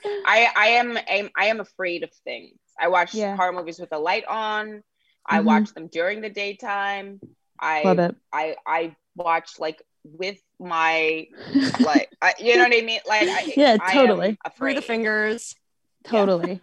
I 0.56 0.68
am 0.80 0.98
I, 0.98 1.30
I 1.36 1.46
am 1.48 1.60
afraid 1.60 2.04
of 2.04 2.12
things. 2.24 2.58
I 2.80 2.90
watch 2.90 3.14
Yeah. 3.14 3.36
horror 3.36 3.54
movies 3.54 3.80
with 3.80 3.90
the 3.90 4.00
light 4.00 4.26
on. 4.26 4.84
I 5.26 5.40
Mhm. 5.40 5.44
watch 5.46 5.74
them 5.74 5.88
during 5.88 6.22
the 6.22 6.30
daytime. 6.30 7.20
I 7.60 7.84
love 7.84 8.00
it 8.00 8.16
I 8.32 8.56
I 8.66 8.96
watch 9.16 9.60
like 9.60 9.82
with 10.04 10.38
my 10.60 11.28
like 11.86 12.10
I, 12.22 12.34
you 12.40 12.56
know 12.58 12.64
what 12.64 12.74
I 12.78 12.82
mean? 12.82 13.00
Like 13.08 13.28
I, 13.28 13.54
Yeah, 13.58 13.78
I 13.82 13.94
totally. 13.94 14.38
Through 14.58 14.76
the 14.76 14.82
fingers. 14.82 15.56
totally 16.04 16.60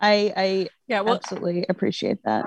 i 0.00 0.32
i 0.36 0.68
Yeah. 0.88 1.00
Well, 1.02 1.14
absolutely 1.16 1.64
appreciate 1.68 2.22
that 2.24 2.44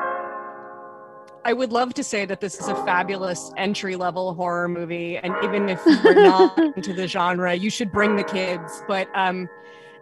I 1.45 1.53
would 1.53 1.71
love 1.71 1.93
to 1.93 2.03
say 2.03 2.25
that 2.25 2.41
this 2.41 2.60
is 2.60 2.67
a 2.67 2.75
fabulous 2.86 3.51
entry 3.55 3.95
level 3.95 4.34
horror 4.34 4.67
movie. 4.67 5.17
And 5.17 5.31
even 5.43 5.69
if 5.69 5.79
you're 6.03 6.15
not 6.15 6.58
into 6.75 6.91
the 6.91 7.08
genre, 7.08 7.53
you 7.53 7.69
should 7.69 7.91
bring 7.91 8.15
the 8.15 8.23
kids. 8.23 8.81
But 8.88 9.08
um, 9.13 9.47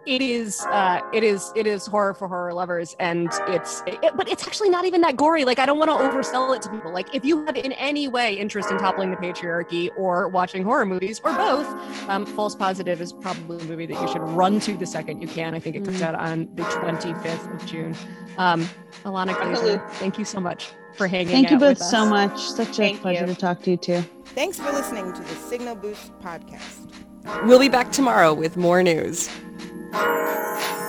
it 0.06 0.20
is 0.22 0.60
uh, 0.70 1.00
it 1.12 1.22
is 1.24 1.52
it 1.56 1.66
is 1.66 1.86
horror 1.86 2.14
for 2.14 2.28
horror 2.28 2.52
lovers, 2.52 2.94
and 2.98 3.28
it's 3.48 3.82
it, 3.86 3.98
but 4.16 4.28
it's 4.28 4.46
actually 4.46 4.68
not 4.70 4.84
even 4.84 5.00
that 5.02 5.16
gory. 5.16 5.44
Like 5.44 5.58
I 5.58 5.66
don't 5.66 5.78
want 5.78 5.90
to 5.90 5.96
oversell 5.96 6.54
it 6.54 6.62
to 6.62 6.68
people. 6.70 6.92
Like 6.92 7.14
if 7.14 7.24
you 7.24 7.44
have 7.46 7.56
in 7.56 7.72
any 7.72 8.08
way 8.08 8.34
interest 8.34 8.70
in 8.70 8.78
toppling 8.78 9.10
the 9.10 9.16
patriarchy 9.16 9.90
or 9.96 10.28
watching 10.28 10.62
horror 10.64 10.86
movies 10.86 11.20
or 11.24 11.32
both, 11.32 11.66
um, 12.08 12.26
False 12.26 12.54
Positive 12.54 13.00
is 13.00 13.12
probably 13.12 13.58
a 13.60 13.64
movie 13.64 13.86
that 13.86 14.00
you 14.00 14.08
should 14.08 14.22
run 14.22 14.60
to 14.60 14.76
the 14.76 14.86
second 14.86 15.20
you 15.22 15.28
can. 15.28 15.54
I 15.54 15.58
think 15.60 15.76
it 15.76 15.84
comes 15.84 16.00
Mm. 16.00 16.06
out 16.06 16.14
on 16.16 16.48
the 16.54 16.62
25th 16.64 17.54
of 17.54 17.66
June. 17.66 17.94
Um, 18.38 18.68
Ilana 19.04 19.32
Glazer, 19.34 19.88
thank 19.92 20.18
you 20.18 20.24
so 20.24 20.40
much 20.40 20.70
for 20.96 21.06
hanging 21.08 21.28
thank 21.32 21.50
you 21.50 21.58
both 21.58 21.78
with 21.78 21.86
so 21.88 22.06
much 22.06 22.38
such 22.40 22.68
a 22.68 22.82
Thank 22.82 23.00
pleasure 23.00 23.26
you. 23.26 23.34
to 23.34 23.40
talk 23.40 23.60
to 23.62 23.72
you 23.72 23.76
too 23.76 24.04
Thanks 24.26 24.60
for 24.60 24.70
listening 24.70 25.12
to 25.12 25.20
the 25.22 25.34
Signal 25.34 25.74
Boost 25.74 26.12
podcast. 26.20 26.88
We'll 27.46 27.58
be 27.58 27.68
back 27.68 27.90
tomorrow 27.90 28.32
with 28.34 28.56
more 28.56 28.82
news. 28.82 29.28
Thank 29.94 30.78
you. 30.78 30.83